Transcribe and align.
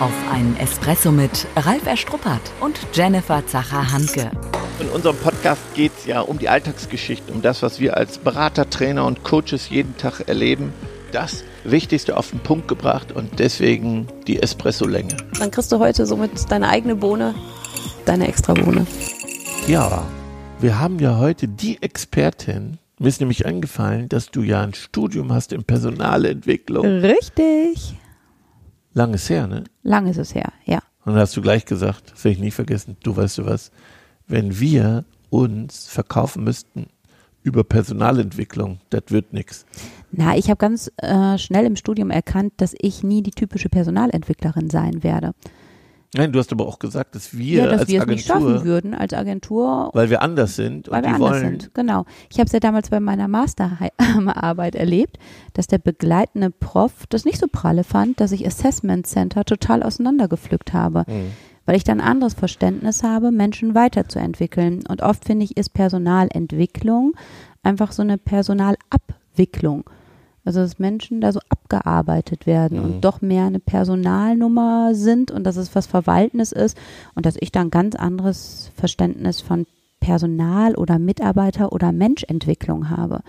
Auf 0.00 0.12
einen 0.32 0.56
Espresso 0.56 1.12
mit 1.12 1.46
Ralf 1.54 1.86
Erstruppert 1.86 2.40
und 2.60 2.78
Jennifer 2.92 3.46
Zacher-Hanke. 3.46 4.28
In 4.80 4.88
unserem 4.88 5.16
Podcast 5.16 5.62
geht 5.74 5.92
es 5.96 6.06
ja 6.06 6.20
um 6.20 6.38
die 6.38 6.48
Alltagsgeschichte, 6.48 7.32
um 7.32 7.42
das, 7.42 7.62
was 7.62 7.78
wir 7.78 7.96
als 7.96 8.18
Berater, 8.18 8.68
Trainer 8.68 9.06
und 9.06 9.22
Coaches 9.22 9.70
jeden 9.70 9.96
Tag 9.96 10.26
erleben. 10.26 10.72
Das 11.12 11.44
Wichtigste 11.62 12.16
auf 12.16 12.30
den 12.30 12.40
Punkt 12.40 12.66
gebracht 12.66 13.12
und 13.12 13.38
deswegen 13.38 14.08
die 14.26 14.42
Espresso-Länge. 14.42 15.16
Dann 15.38 15.52
kriegst 15.52 15.70
du 15.70 15.78
heute 15.78 16.06
somit 16.06 16.50
deine 16.50 16.70
eigene 16.70 16.96
Bohne, 16.96 17.36
deine 18.04 18.26
extra 18.26 18.52
Bohne. 18.54 18.88
Ja, 19.68 20.02
wir 20.58 20.80
haben 20.80 20.98
ja 20.98 21.18
heute 21.18 21.46
die 21.46 21.80
Expertin. 21.80 22.78
Mir 22.98 23.08
ist 23.08 23.20
nämlich 23.20 23.46
eingefallen, 23.46 24.08
dass 24.08 24.32
du 24.32 24.42
ja 24.42 24.60
ein 24.62 24.74
Studium 24.74 25.32
hast 25.32 25.52
in 25.52 25.62
Personalentwicklung. 25.62 26.84
Richtig. 26.84 27.94
Lang 28.94 29.12
ist 29.12 29.28
her, 29.28 29.46
ne? 29.46 29.64
Lang 29.82 30.06
ist 30.06 30.18
es 30.18 30.34
her, 30.34 30.52
ja. 30.64 30.78
Und 31.04 31.12
dann 31.12 31.16
hast 31.16 31.36
du 31.36 31.42
gleich 31.42 31.64
gesagt, 31.64 32.12
das 32.12 32.24
werde 32.24 32.36
ich 32.36 32.40
nie 32.40 32.50
vergessen, 32.50 32.96
du 33.02 33.16
weißt 33.16 33.38
du 33.38 33.46
was, 33.46 33.70
wenn 34.26 34.58
wir 34.58 35.04
uns 35.30 35.86
verkaufen 35.86 36.44
müssten 36.44 36.86
über 37.42 37.64
Personalentwicklung, 37.64 38.78
das 38.90 39.02
wird 39.08 39.32
nichts. 39.32 39.66
Na, 40.12 40.36
ich 40.36 40.48
habe 40.48 40.56
ganz 40.56 40.90
äh, 40.96 41.36
schnell 41.38 41.66
im 41.66 41.76
Studium 41.76 42.10
erkannt, 42.10 42.54
dass 42.56 42.74
ich 42.78 43.02
nie 43.02 43.22
die 43.22 43.32
typische 43.32 43.68
Personalentwicklerin 43.68 44.70
sein 44.70 45.02
werde. 45.02 45.34
Nein, 46.14 46.32
du 46.32 46.38
hast 46.38 46.52
aber 46.52 46.66
auch 46.66 46.78
gesagt, 46.78 47.14
dass 47.14 47.36
wir 47.36 47.64
ja, 47.64 47.66
dass 47.66 47.80
als 47.82 47.88
wir 47.88 47.98
es 47.98 48.02
Agentur, 48.02 48.14
nicht 48.14 48.26
schaffen 48.26 48.64
würden 48.64 48.94
als 48.94 49.12
Agentur. 49.12 49.90
weil 49.92 50.10
wir 50.10 50.22
anders 50.22 50.56
sind 50.56 50.90
weil 50.90 50.98
und 50.98 51.04
wir 51.04 51.08
die 51.08 51.14
anders 51.14 51.30
wollen, 51.30 51.60
sind. 51.60 51.74
Genau. 51.74 52.04
Ich 52.30 52.38
habe 52.38 52.46
es 52.46 52.52
ja 52.52 52.60
damals 52.60 52.90
bei 52.90 53.00
meiner 53.00 53.28
Masterarbeit 53.28 54.74
erlebt, 54.74 55.18
dass 55.52 55.66
der 55.66 55.78
begleitende 55.78 56.50
Prof 56.50 57.06
das 57.08 57.24
nicht 57.24 57.38
so 57.38 57.46
pralle 57.50 57.84
fand, 57.84 58.20
dass 58.20 58.32
ich 58.32 58.46
Assessment 58.46 59.06
Center 59.06 59.44
total 59.44 59.82
auseinandergepflückt 59.82 60.72
habe. 60.72 61.04
Mhm. 61.06 61.32
Weil 61.66 61.76
ich 61.76 61.84
dann 61.84 62.00
ein 62.00 62.06
anderes 62.06 62.34
Verständnis 62.34 63.02
habe, 63.02 63.30
Menschen 63.30 63.74
weiterzuentwickeln. 63.74 64.84
Und 64.86 65.00
oft 65.00 65.24
finde 65.24 65.44
ich, 65.44 65.56
ist 65.56 65.72
Personalentwicklung 65.72 67.14
einfach 67.62 67.92
so 67.92 68.02
eine 68.02 68.18
Personalabwicklung. 68.18 69.84
Also 70.44 70.60
dass 70.60 70.78
Menschen 70.78 71.20
da 71.20 71.32
so 71.32 71.40
abgearbeitet 71.48 72.46
werden 72.46 72.78
Mhm. 72.78 72.84
und 72.84 73.00
doch 73.04 73.22
mehr 73.22 73.44
eine 73.46 73.60
Personalnummer 73.60 74.94
sind 74.94 75.30
und 75.30 75.44
dass 75.44 75.56
es 75.56 75.74
was 75.74 75.86
Verwaltendes 75.86 76.52
ist 76.52 76.76
und 77.14 77.24
dass 77.26 77.36
ich 77.40 77.50
da 77.52 77.60
ein 77.62 77.70
ganz 77.70 77.94
anderes 77.94 78.70
Verständnis 78.76 79.40
von 79.40 79.66
Personal 80.00 80.74
oder 80.74 80.98
Mitarbeiter 80.98 81.72
oder 81.72 81.92
Menschentwicklung 81.92 82.90
habe. 82.90 83.20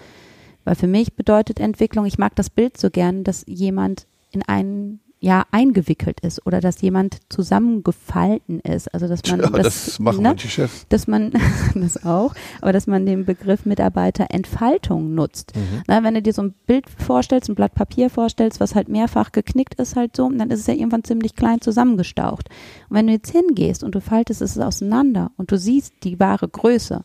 Weil 0.66 0.76
für 0.76 0.88
mich 0.88 1.16
bedeutet 1.16 1.60
Entwicklung, 1.60 2.06
ich 2.06 2.18
mag 2.18 2.36
das 2.36 2.50
Bild 2.50 2.78
so 2.78 2.90
gern, 2.90 3.24
dass 3.24 3.46
jemand 3.48 4.08
in 4.32 4.42
einen 4.42 5.00
ja 5.26 5.44
eingewickelt 5.50 6.20
ist 6.20 6.46
oder 6.46 6.62
dass 6.62 6.82
jemand 6.82 7.18
zusammengefalten 7.30 8.60
ist. 8.60 8.94
Also 8.94 9.08
dass 9.08 9.22
man 9.28 9.40
Ja, 9.40 9.50
das, 9.50 9.98
machen 10.00 10.22
ne? 10.22 10.30
manche 10.30 10.48
Chefs. 10.48 10.86
dass 10.90 11.08
man 11.08 11.32
das 11.76 12.06
auch, 12.06 12.36
aber 12.62 12.72
dass 12.74 12.86
man 12.86 13.08
den 13.08 13.26
Begriff 13.26 13.66
Mitarbeiterentfaltung 13.66 15.16
nutzt. 15.16 15.56
Mhm. 15.56 15.82
Na, 15.88 16.04
wenn 16.04 16.14
du 16.14 16.22
dir 16.22 16.32
so 16.34 16.44
ein 16.44 16.54
Bild 16.68 16.86
vorstellst, 16.90 17.50
ein 17.50 17.56
Blatt 17.56 17.74
Papier 17.74 18.12
vorstellst, 18.12 18.60
was 18.60 18.76
halt 18.76 18.88
mehrfach 18.88 19.32
geknickt 19.32 19.76
ist, 19.76 19.96
halt 19.96 20.16
so, 20.16 20.30
dann 20.30 20.52
ist 20.52 20.60
es 20.60 20.68
ja 20.68 20.76
irgendwann 20.76 21.04
ziemlich 21.04 21.36
klein 21.36 21.60
zusammengestaucht. 21.60 22.50
Und 22.90 22.96
wenn 22.98 23.08
du 23.08 23.14
jetzt 23.14 23.32
hingehst 23.32 23.84
und 23.84 23.96
du 23.96 24.02
faltest 24.02 24.44
es 24.44 24.60
auseinander 24.60 25.32
und 25.38 25.52
du 25.52 25.58
siehst 25.58 25.94
die 26.04 26.20
wahre 26.20 26.48
Größe, 26.48 27.04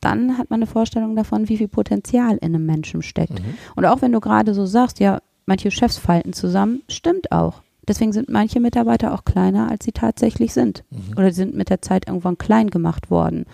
dann 0.00 0.36
hat 0.36 0.50
man 0.50 0.58
eine 0.58 0.66
Vorstellung 0.66 1.16
davon, 1.16 1.48
wie 1.48 1.56
viel 1.56 1.68
Potenzial 1.68 2.32
in 2.36 2.54
einem 2.54 2.66
Menschen 2.66 3.00
steckt. 3.00 3.38
Mhm. 3.40 3.54
Und 3.76 3.86
auch 3.86 4.02
wenn 4.02 4.12
du 4.12 4.20
gerade 4.20 4.52
so 4.52 4.66
sagst, 4.66 5.00
ja, 5.00 5.20
manche 5.52 5.70
Chefs 5.70 5.98
falten 5.98 6.32
zusammen, 6.32 6.80
stimmt 6.88 7.30
auch. 7.30 7.60
Deswegen 7.86 8.14
sind 8.14 8.30
manche 8.30 8.58
Mitarbeiter 8.58 9.12
auch 9.12 9.26
kleiner, 9.26 9.70
als 9.70 9.84
sie 9.84 9.92
tatsächlich 9.92 10.54
sind. 10.54 10.82
Mhm. 10.88 11.18
Oder 11.18 11.28
sie 11.30 11.42
sind 11.42 11.54
mit 11.54 11.68
der 11.68 11.82
Zeit 11.82 12.06
irgendwann 12.06 12.38
klein 12.38 12.70
gemacht 12.70 13.10
worden. 13.10 13.44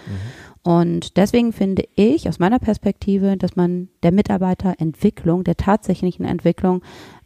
Und 0.62 1.16
deswegen 1.16 1.52
finde 1.52 1.88
ich 1.96 2.28
aus 2.28 2.38
meiner 2.38 2.60
Perspektive, 2.60 3.36
dass 3.36 3.56
man 3.56 3.88
der 4.04 4.12
Mitarbeiterentwicklung, 4.12 5.42
der 5.42 5.56
tatsächlichen 5.56 6.24
Entwicklung, 6.24 6.82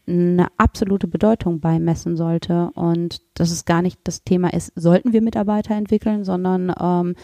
eine 0.07 0.47
absolute 0.57 1.07
Bedeutung 1.07 1.61
beimessen 1.61 2.17
sollte. 2.17 2.71
Und 2.75 3.21
dass 3.35 3.51
es 3.51 3.67
gar 3.67 3.83
nicht 3.83 3.99
das 4.05 4.25
Thema 4.25 4.55
ist, 4.55 4.73
sollten 4.75 5.13
wir 5.13 5.21
Mitarbeiter 5.21 5.75
entwickeln, 5.75 6.25
sondern 6.25 6.73
ähm, 6.81 7.15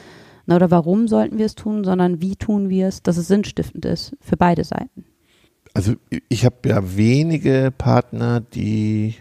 oder 0.54 0.70
warum 0.70 1.08
sollten 1.08 1.38
wir 1.38 1.46
es 1.46 1.54
tun, 1.54 1.82
sondern 1.82 2.20
wie 2.20 2.36
tun 2.36 2.68
wir 2.68 2.88
es, 2.88 3.02
dass 3.02 3.16
es 3.16 3.28
sinnstiftend 3.28 3.86
ist 3.86 4.16
für 4.20 4.36
beide 4.36 4.64
Seiten. 4.64 5.06
Also 5.74 5.94
ich 6.28 6.44
habe 6.44 6.68
ja 6.68 6.96
wenige 6.96 7.72
Partner, 7.76 8.40
die 8.40 9.14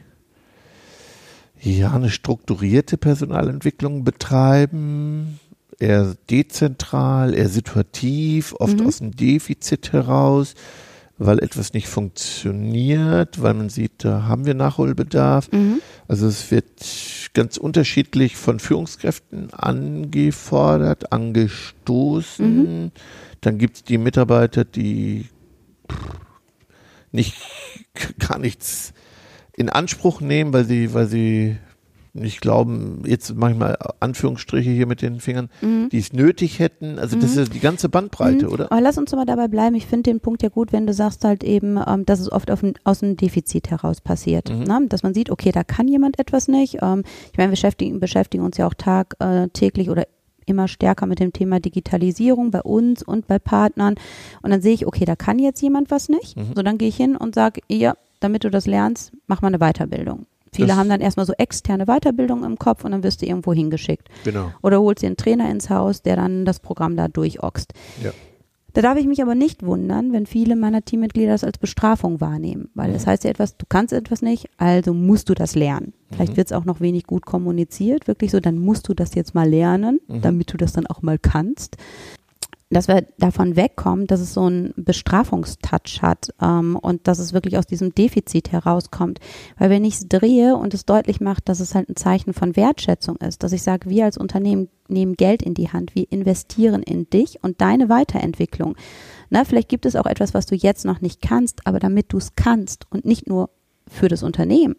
ja 1.62 1.92
eine 1.94 2.10
strukturierte 2.10 2.98
Personalentwicklung 2.98 4.04
betreiben, 4.04 5.40
eher 5.80 6.16
dezentral, 6.30 7.34
eher 7.34 7.50
situativ, 7.50 8.54
oft 8.60 8.80
Mhm. 8.80 8.88
aus 8.88 8.98
dem 9.00 9.16
Defizit 9.16 9.92
heraus, 9.94 10.56
weil 11.20 11.40
etwas 11.40 11.74
nicht 11.74 11.88
funktioniert, 11.88 13.42
weil 13.42 13.54
man 13.56 13.70
sieht, 13.70 14.04
da 14.04 14.24
haben 14.24 14.46
wir 14.46 14.54
Nachholbedarf. 14.54 15.50
Also 16.08 16.28
es 16.28 16.52
wird 16.52 16.66
ganz 17.34 17.58
unterschiedlich 17.58 18.36
von 18.36 18.60
Führungskräften 18.60 19.52
angefordert, 19.54 21.12
angestoßen. 21.12 22.92
Dann 23.42 23.58
gibt 23.58 23.78
es 23.78 23.84
die 23.84 23.98
Mitarbeiter, 23.98 24.64
die 24.64 25.26
nicht 27.12 27.36
gar 28.20 28.40
nichts 28.40 28.94
in 29.56 29.70
Anspruch 29.70 30.22
nehmen, 30.22 30.54
weil 30.54 30.66
sie, 30.66 30.94
weil 30.94 31.08
sie 31.08 31.58
nicht 32.14 32.42
glauben, 32.42 33.04
jetzt 33.06 33.36
manchmal 33.36 33.78
Anführungsstriche 34.00 34.72
hier 34.72 34.88
mit 34.88 35.04
den 35.04 35.20
Fingern, 35.20 35.50
die 35.62 35.98
es 36.00 36.14
nötig 36.14 36.58
hätten. 36.58 36.98
Also 36.98 37.16
das 37.20 37.36
ist 37.38 37.54
die 37.54 37.60
ganze 37.60 37.90
Bandbreite, 37.90 38.48
Mhm. 38.48 38.52
oder? 38.52 38.72
Aber 38.72 38.82
lass 38.82 38.98
uns 38.98 39.12
mal 39.12 39.26
dabei 39.26 39.48
bleiben. 39.48 39.76
Ich 39.76 39.86
finde 39.86 40.10
den 40.10 40.20
Punkt 40.20 40.42
ja 40.42 40.50
gut, 40.50 40.74
wenn 40.74 40.88
du 40.88 40.94
sagst 40.94 41.24
halt 41.24 41.44
eben, 41.44 41.80
ähm, 41.86 42.06
dass 42.08 42.20
es 42.20 42.32
oft 42.32 42.50
auf 42.50 42.64
aus 42.86 43.04
einem 43.04 43.18
Defizit 43.18 43.70
heraus 43.70 44.02
passiert. 44.02 44.50
Mhm. 44.50 44.64
Ne? 44.64 44.86
Dass 44.90 45.04
man 45.04 45.14
sieht, 45.14 45.30
okay, 45.30 45.52
da 45.52 45.64
kann 45.64 45.88
jemand 45.88 46.18
etwas 46.20 46.48
nicht. 46.48 46.80
Ähm, 46.82 47.04
ich 47.32 47.38
meine, 47.38 47.50
wir 47.50 47.52
beschäftigen, 47.52 48.00
beschäftigen 48.00 48.44
uns 48.44 48.58
ja 48.58 48.66
auch 48.66 48.74
tag, 48.74 49.16
äh, 49.20 49.48
täglich 49.50 49.90
oder 49.92 50.08
immer 50.48 50.68
stärker 50.68 51.06
mit 51.06 51.20
dem 51.20 51.34
Thema 51.34 51.60
Digitalisierung 51.60 52.52
bei 52.52 52.62
uns 52.62 53.04
und 53.04 53.28
bei 53.28 53.40
Partnern. 53.40 53.96
Und 54.42 54.50
dann 54.52 54.62
sehe 54.62 54.74
ich, 54.74 54.88
okay, 54.88 55.06
da 55.06 55.16
kann 55.16 55.40
jetzt 55.40 55.62
jemand 55.62 55.92
was 55.92 56.10
nicht. 56.10 56.36
Mhm. 56.38 56.54
So, 56.56 56.64
dann 56.64 56.78
gehe 56.78 56.90
ich 56.90 56.98
hin 56.98 57.16
und 57.16 57.36
sage, 57.36 57.62
ja, 57.70 57.96
damit 58.20 58.44
du 58.44 58.50
das 58.50 58.66
lernst, 58.66 59.12
mach 59.28 59.42
mal 59.42 59.50
eine 59.54 59.60
Weiterbildung. 59.60 60.26
Viele 60.54 60.70
Das- 60.70 60.78
haben 60.78 60.90
dann 60.90 61.02
erstmal 61.02 61.26
so 61.26 61.34
externe 61.38 61.86
Weiterbildung 61.86 62.44
im 62.44 62.58
Kopf 62.58 62.84
und 62.84 62.92
dann 62.92 63.04
wirst 63.04 63.22
du 63.22 63.26
irgendwo 63.28 63.54
hingeschickt. 63.54 64.08
Genau. 64.24 64.52
Oder 64.64 64.80
holst 64.82 65.04
dir 65.04 65.08
einen 65.08 65.18
Trainer 65.18 65.52
ins 65.52 65.70
Haus, 65.70 66.02
der 66.02 66.16
dann 66.16 66.46
das 66.46 66.60
Programm 66.60 66.96
da 66.96 67.08
durchoxt. 67.10 67.74
Ja. 68.04 68.12
Da 68.78 68.84
darf 68.84 69.00
ich 69.00 69.08
mich 69.08 69.24
aber 69.24 69.34
nicht 69.34 69.66
wundern, 69.66 70.14
wenn 70.14 70.28
viele 70.28 70.56
meiner 70.56 70.86
Teammitglieder 70.86 71.32
das 71.32 71.44
als 71.44 71.58
Bestrafung 71.58 72.22
wahrnehmen. 72.22 72.70
Weil 72.76 72.94
das 72.94 73.08
heißt 73.08 73.24
ja 73.24 73.32
etwas, 73.32 73.58
du 73.58 73.66
kannst 73.68 73.92
etwas 73.92 74.22
nicht, 74.22 74.52
also 74.58 74.94
musst 74.94 75.30
du 75.30 75.34
das 75.34 75.56
lernen. 75.56 75.94
Vielleicht 76.12 76.38
wird 76.38 76.46
es 76.46 76.54
auch 76.54 76.64
noch 76.64 76.80
wenig 76.80 77.06
gut 77.06 77.26
kommuniziert, 77.26 78.08
wirklich 78.08 78.30
so, 78.30 78.40
dann 78.40 78.60
musst 78.60 78.88
du 78.88 78.94
das 78.94 79.16
jetzt 79.16 79.34
mal 79.34 79.50
lernen, 79.50 80.00
damit 80.22 80.54
du 80.54 80.58
das 80.58 80.74
dann 80.74 80.86
auch 80.86 81.02
mal 81.02 81.18
kannst. 81.18 81.78
Dass 82.70 82.90
wir 82.90 83.08
davon 83.18 83.56
wegkommen, 83.56 84.08
dass 84.08 84.20
es 84.20 84.34
so 84.34 84.44
einen 84.44 84.74
Bestrafungstouch 84.76 86.02
hat 86.02 86.34
ähm, 86.42 86.76
und 86.76 87.08
dass 87.08 87.18
es 87.20 87.32
wirklich 87.32 87.58
aus 87.58 87.66
diesem 87.66 87.96
Defizit 87.96 88.52
herauskommt. 88.52 89.20
Weil 89.58 89.70
wenn 89.70 89.86
ich 89.86 89.96
es 89.96 90.08
drehe 90.10 90.58
und 90.58 90.74
es 90.74 90.86
deutlich 90.86 91.22
macht, 91.22 91.48
dass 91.48 91.62
es 91.62 91.76
halt 91.76 91.90
ein 91.90 91.96
Zeichen 91.96 92.34
von 92.34 92.58
Wertschätzung 92.58 93.16
ist, 93.18 93.44
dass 93.44 93.54
ich 93.54 93.64
sage, 93.64 93.90
wir 93.90 94.04
als 94.04 94.18
Unternehmen 94.18 94.68
nehmen 94.90 95.16
Geld 95.16 95.42
in 95.42 95.54
die 95.54 95.72
Hand, 95.72 95.96
wir 95.96 96.12
investieren 96.12 96.84
in 96.84 97.10
dich 97.10 97.42
und 97.42 97.62
deine 97.62 97.88
Weiterentwicklung. 97.88 98.76
Na, 99.30 99.46
vielleicht 99.46 99.70
gibt 99.70 99.86
es 99.86 99.96
auch 99.96 100.06
etwas, 100.06 100.34
was 100.34 100.46
du 100.46 100.56
jetzt 100.56 100.86
noch 100.86 101.02
nicht 101.02 101.22
kannst, 101.22 101.66
aber 101.68 101.80
damit 101.80 102.12
du 102.12 102.18
es 102.18 102.36
kannst 102.36 102.86
und 102.92 103.06
nicht 103.06 103.28
nur 103.28 103.50
für 103.88 104.08
das 104.08 104.24
Unternehmen, 104.24 104.76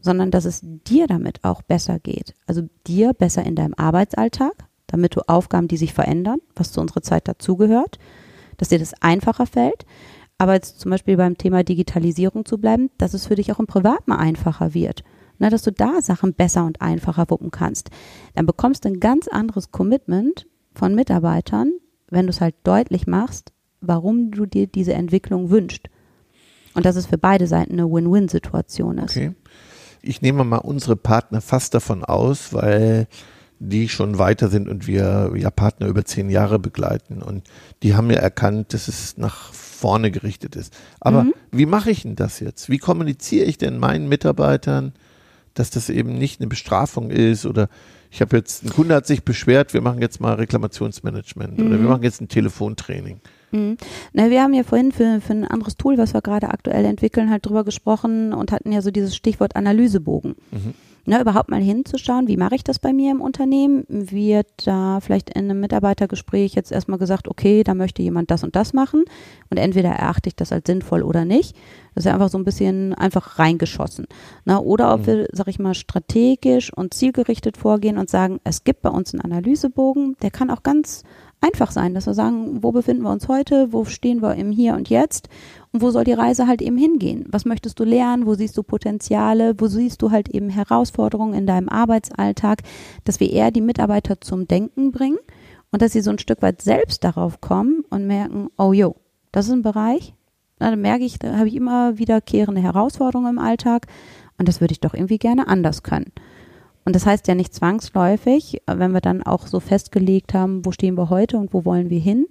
sondern 0.00 0.30
dass 0.30 0.44
es 0.44 0.60
dir 0.62 1.06
damit 1.06 1.44
auch 1.44 1.62
besser 1.62 1.98
geht. 1.98 2.34
Also 2.46 2.62
dir 2.86 3.12
besser 3.12 3.44
in 3.44 3.56
deinem 3.56 3.74
Arbeitsalltag, 3.74 4.67
damit 4.88 5.14
du 5.14 5.20
Aufgaben, 5.28 5.68
die 5.68 5.76
sich 5.76 5.94
verändern, 5.94 6.40
was 6.56 6.72
zu 6.72 6.80
unserer 6.80 7.02
Zeit 7.02 7.28
dazugehört, 7.28 7.98
dass 8.56 8.70
dir 8.70 8.80
das 8.80 9.00
einfacher 9.00 9.46
fällt. 9.46 9.86
Aber 10.38 10.54
jetzt 10.54 10.80
zum 10.80 10.90
Beispiel 10.90 11.16
beim 11.16 11.38
Thema 11.38 11.62
Digitalisierung 11.62 12.44
zu 12.44 12.58
bleiben, 12.58 12.90
dass 12.98 13.14
es 13.14 13.26
für 13.26 13.36
dich 13.36 13.52
auch 13.52 13.58
im 13.58 13.66
Privaten 13.66 14.12
einfacher 14.12 14.74
wird. 14.74 15.04
Na, 15.38 15.50
dass 15.50 15.62
du 15.62 15.70
da 15.70 16.00
Sachen 16.02 16.34
besser 16.34 16.64
und 16.64 16.80
einfacher 16.80 17.26
wuppen 17.28 17.52
kannst. 17.52 17.90
Dann 18.34 18.46
bekommst 18.46 18.84
du 18.84 18.88
ein 18.88 18.98
ganz 18.98 19.28
anderes 19.28 19.70
Commitment 19.70 20.46
von 20.74 20.94
Mitarbeitern, 20.94 21.72
wenn 22.10 22.26
du 22.26 22.30
es 22.30 22.40
halt 22.40 22.56
deutlich 22.64 23.06
machst, 23.06 23.52
warum 23.80 24.32
du 24.32 24.46
dir 24.46 24.66
diese 24.66 24.94
Entwicklung 24.94 25.50
wünschst. 25.50 25.88
Und 26.74 26.86
dass 26.86 26.96
es 26.96 27.06
für 27.06 27.18
beide 27.18 27.46
Seiten 27.46 27.74
eine 27.74 27.90
Win-Win-Situation 27.90 28.98
ist. 28.98 29.16
Okay. 29.16 29.32
Ich 30.02 30.22
nehme 30.22 30.44
mal 30.44 30.58
unsere 30.58 30.96
Partner 30.96 31.40
fast 31.40 31.74
davon 31.74 32.04
aus, 32.04 32.52
weil 32.52 33.08
die 33.60 33.88
schon 33.88 34.18
weiter 34.18 34.48
sind 34.48 34.68
und 34.68 34.86
wir 34.86 35.32
ja 35.34 35.50
Partner 35.50 35.88
über 35.88 36.04
zehn 36.04 36.30
Jahre 36.30 36.58
begleiten 36.58 37.22
und 37.22 37.42
die 37.82 37.94
haben 37.94 38.10
ja 38.10 38.18
erkannt, 38.18 38.72
dass 38.72 38.88
es 38.88 39.16
nach 39.16 39.52
vorne 39.52 40.10
gerichtet 40.10 40.56
ist. 40.56 40.76
Aber 41.00 41.26
wie 41.50 41.66
mache 41.66 41.90
ich 41.90 42.02
denn 42.02 42.16
das 42.16 42.40
jetzt? 42.40 42.68
Wie 42.68 42.78
kommuniziere 42.78 43.46
ich 43.46 43.58
denn 43.58 43.78
meinen 43.78 44.08
Mitarbeitern, 44.08 44.92
dass 45.54 45.70
das 45.70 45.88
eben 45.88 46.18
nicht 46.18 46.40
eine 46.40 46.48
Bestrafung 46.48 47.10
ist 47.10 47.46
oder 47.46 47.68
ich 48.10 48.20
habe 48.20 48.36
jetzt, 48.36 48.64
ein 48.64 48.70
Kunde 48.70 48.94
hat 48.94 49.06
sich 49.06 49.22
beschwert, 49.22 49.74
wir 49.74 49.82
machen 49.82 50.00
jetzt 50.00 50.20
mal 50.20 50.34
Reklamationsmanagement 50.34 51.58
mhm. 51.58 51.66
oder 51.66 51.76
wir 51.76 51.82
mhm. 51.82 51.88
machen 51.88 52.02
jetzt 52.04 52.20
ein 52.20 52.28
Telefontraining. 52.28 53.20
Mhm. 53.50 53.76
Na, 54.12 54.30
wir 54.30 54.42
haben 54.42 54.54
ja 54.54 54.62
vorhin 54.62 54.92
für, 54.92 55.20
für 55.20 55.32
ein 55.32 55.44
anderes 55.44 55.76
Tool, 55.76 55.98
was 55.98 56.14
wir 56.14 56.22
gerade 56.22 56.48
aktuell 56.48 56.84
entwickeln, 56.84 57.30
halt 57.30 57.44
drüber 57.44 57.64
gesprochen 57.64 58.32
und 58.32 58.52
hatten 58.52 58.72
ja 58.72 58.82
so 58.82 58.90
dieses 58.90 59.16
Stichwort 59.16 59.56
Analysebogen. 59.56 60.36
Mhm 60.52 60.74
ne, 61.08 61.20
überhaupt 61.20 61.48
mal 61.48 61.60
hinzuschauen, 61.60 62.28
wie 62.28 62.36
mache 62.36 62.54
ich 62.54 62.64
das 62.64 62.78
bei 62.78 62.92
mir 62.92 63.10
im 63.10 63.20
Unternehmen? 63.20 63.84
Wird 63.88 64.48
da 64.66 65.00
vielleicht 65.00 65.30
in 65.30 65.44
einem 65.44 65.60
Mitarbeitergespräch 65.60 66.54
jetzt 66.54 66.70
erstmal 66.70 66.98
gesagt, 66.98 67.28
okay, 67.28 67.64
da 67.64 67.74
möchte 67.74 68.02
jemand 68.02 68.30
das 68.30 68.44
und 68.44 68.54
das 68.54 68.72
machen 68.72 69.04
und 69.50 69.56
entweder 69.56 69.90
erachte 69.90 70.28
ich 70.28 70.36
das 70.36 70.52
als 70.52 70.66
sinnvoll 70.66 71.02
oder 71.02 71.24
nicht. 71.24 71.56
Das 71.94 72.02
ist 72.02 72.06
ja 72.06 72.14
einfach 72.14 72.28
so 72.28 72.38
ein 72.38 72.44
bisschen 72.44 72.94
einfach 72.94 73.38
reingeschossen. 73.38 74.06
Ne? 74.44 74.60
Oder 74.60 74.94
ob 74.94 75.00
mhm. 75.00 75.06
wir, 75.06 75.28
sag 75.32 75.48
ich 75.48 75.58
mal, 75.58 75.74
strategisch 75.74 76.72
und 76.72 76.94
zielgerichtet 76.94 77.56
vorgehen 77.56 77.98
und 77.98 78.10
sagen, 78.10 78.38
es 78.44 78.62
gibt 78.62 78.82
bei 78.82 78.90
uns 78.90 79.12
einen 79.12 79.22
Analysebogen, 79.22 80.16
der 80.22 80.30
kann 80.30 80.50
auch 80.50 80.62
ganz 80.62 81.02
einfach 81.40 81.70
sein, 81.70 81.94
dass 81.94 82.06
wir 82.06 82.14
sagen, 82.14 82.62
wo 82.62 82.72
befinden 82.72 83.02
wir 83.02 83.10
uns 83.10 83.28
heute, 83.28 83.72
wo 83.72 83.84
stehen 83.84 84.22
wir 84.22 84.34
im 84.34 84.50
Hier 84.50 84.74
und 84.74 84.88
Jetzt 84.88 85.28
und 85.72 85.82
wo 85.82 85.90
soll 85.90 86.04
die 86.04 86.12
Reise 86.12 86.46
halt 86.46 86.62
eben 86.62 86.76
hingehen? 86.76 87.24
Was 87.28 87.44
möchtest 87.44 87.78
du 87.78 87.84
lernen? 87.84 88.26
Wo 88.26 88.34
siehst 88.34 88.56
du 88.56 88.62
Potenziale? 88.62 89.54
Wo 89.58 89.66
siehst 89.68 90.02
du 90.02 90.10
halt 90.10 90.28
eben 90.28 90.50
Herausforderungen 90.50 91.34
in 91.34 91.46
deinem 91.46 91.68
Arbeitsalltag? 91.68 92.62
Dass 93.04 93.20
wir 93.20 93.30
eher 93.30 93.50
die 93.50 93.60
Mitarbeiter 93.60 94.20
zum 94.20 94.48
Denken 94.48 94.90
bringen 94.90 95.18
und 95.70 95.82
dass 95.82 95.92
sie 95.92 96.00
so 96.00 96.10
ein 96.10 96.18
Stück 96.18 96.42
weit 96.42 96.62
selbst 96.62 97.04
darauf 97.04 97.40
kommen 97.40 97.84
und 97.90 98.06
merken, 98.06 98.48
oh 98.56 98.72
jo, 98.72 98.96
das 99.32 99.46
ist 99.46 99.52
ein 99.52 99.62
Bereich, 99.62 100.14
da 100.58 100.74
merke 100.74 101.04
ich, 101.04 101.18
da 101.18 101.36
habe 101.36 101.48
ich 101.48 101.54
immer 101.54 101.98
wiederkehrende 101.98 102.60
Herausforderungen 102.60 103.30
im 103.30 103.38
Alltag 103.38 103.86
und 104.38 104.48
das 104.48 104.60
würde 104.60 104.72
ich 104.72 104.80
doch 104.80 104.94
irgendwie 104.94 105.18
gerne 105.18 105.48
anders 105.48 105.82
können. 105.82 106.12
Und 106.88 106.96
das 106.96 107.04
heißt 107.04 107.28
ja 107.28 107.34
nicht 107.34 107.52
zwangsläufig, 107.52 108.62
wenn 108.66 108.92
wir 108.92 109.02
dann 109.02 109.22
auch 109.22 109.46
so 109.46 109.60
festgelegt 109.60 110.32
haben, 110.32 110.64
wo 110.64 110.72
stehen 110.72 110.96
wir 110.96 111.10
heute 111.10 111.36
und 111.36 111.52
wo 111.52 111.66
wollen 111.66 111.90
wir 111.90 112.00
hin, 112.00 112.26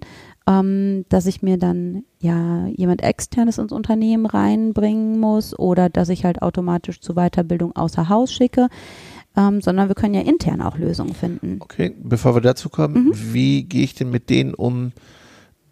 ähm, 0.48 1.04
dass 1.10 1.26
ich 1.26 1.42
mir 1.42 1.58
dann 1.58 2.02
ja 2.18 2.66
jemand 2.66 3.04
externes 3.04 3.58
ins 3.58 3.70
Unternehmen 3.70 4.26
reinbringen 4.26 5.20
muss 5.20 5.56
oder 5.56 5.88
dass 5.88 6.08
ich 6.08 6.24
halt 6.24 6.42
automatisch 6.42 7.00
zur 7.00 7.14
Weiterbildung 7.14 7.76
außer 7.76 8.08
Haus 8.08 8.32
schicke. 8.32 8.66
Ähm, 9.36 9.60
sondern 9.60 9.86
wir 9.86 9.94
können 9.94 10.14
ja 10.14 10.22
intern 10.22 10.60
auch 10.60 10.76
Lösungen 10.76 11.14
finden. 11.14 11.58
Okay, 11.60 11.94
bevor 11.96 12.34
wir 12.34 12.40
dazu 12.40 12.68
kommen, 12.68 13.04
mhm. 13.04 13.12
wie 13.14 13.62
gehe 13.62 13.84
ich 13.84 13.94
denn 13.94 14.10
mit 14.10 14.28
denen 14.28 14.54
um, 14.54 14.90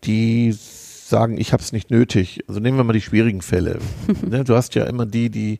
die 0.04 0.52
sagen, 0.52 1.40
ich 1.40 1.52
habe 1.52 1.60
es 1.60 1.72
nicht 1.72 1.90
nötig? 1.90 2.44
Also 2.46 2.60
nehmen 2.60 2.76
wir 2.76 2.84
mal 2.84 2.92
die 2.92 3.00
schwierigen 3.00 3.42
Fälle. 3.42 3.80
ne, 4.30 4.44
du 4.44 4.54
hast 4.54 4.76
ja 4.76 4.84
immer 4.84 5.06
die, 5.06 5.28
die, 5.28 5.58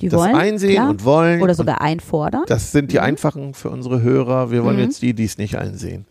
die 0.00 0.08
das 0.08 0.20
wollen, 0.20 0.34
einsehen 0.34 0.74
klar. 0.74 0.90
und 0.90 1.04
wollen. 1.04 1.42
Oder 1.42 1.54
sogar 1.54 1.80
einfordern. 1.80 2.42
Das 2.46 2.72
sind 2.72 2.92
die 2.92 2.98
mhm. 2.98 3.04
einfachen 3.04 3.54
für 3.54 3.70
unsere 3.70 4.02
Hörer. 4.02 4.50
Wir 4.50 4.64
wollen 4.64 4.76
mhm. 4.76 4.82
jetzt 4.82 5.02
die, 5.02 5.14
die 5.14 5.24
es 5.24 5.38
nicht 5.38 5.58
einsehen 5.58 6.06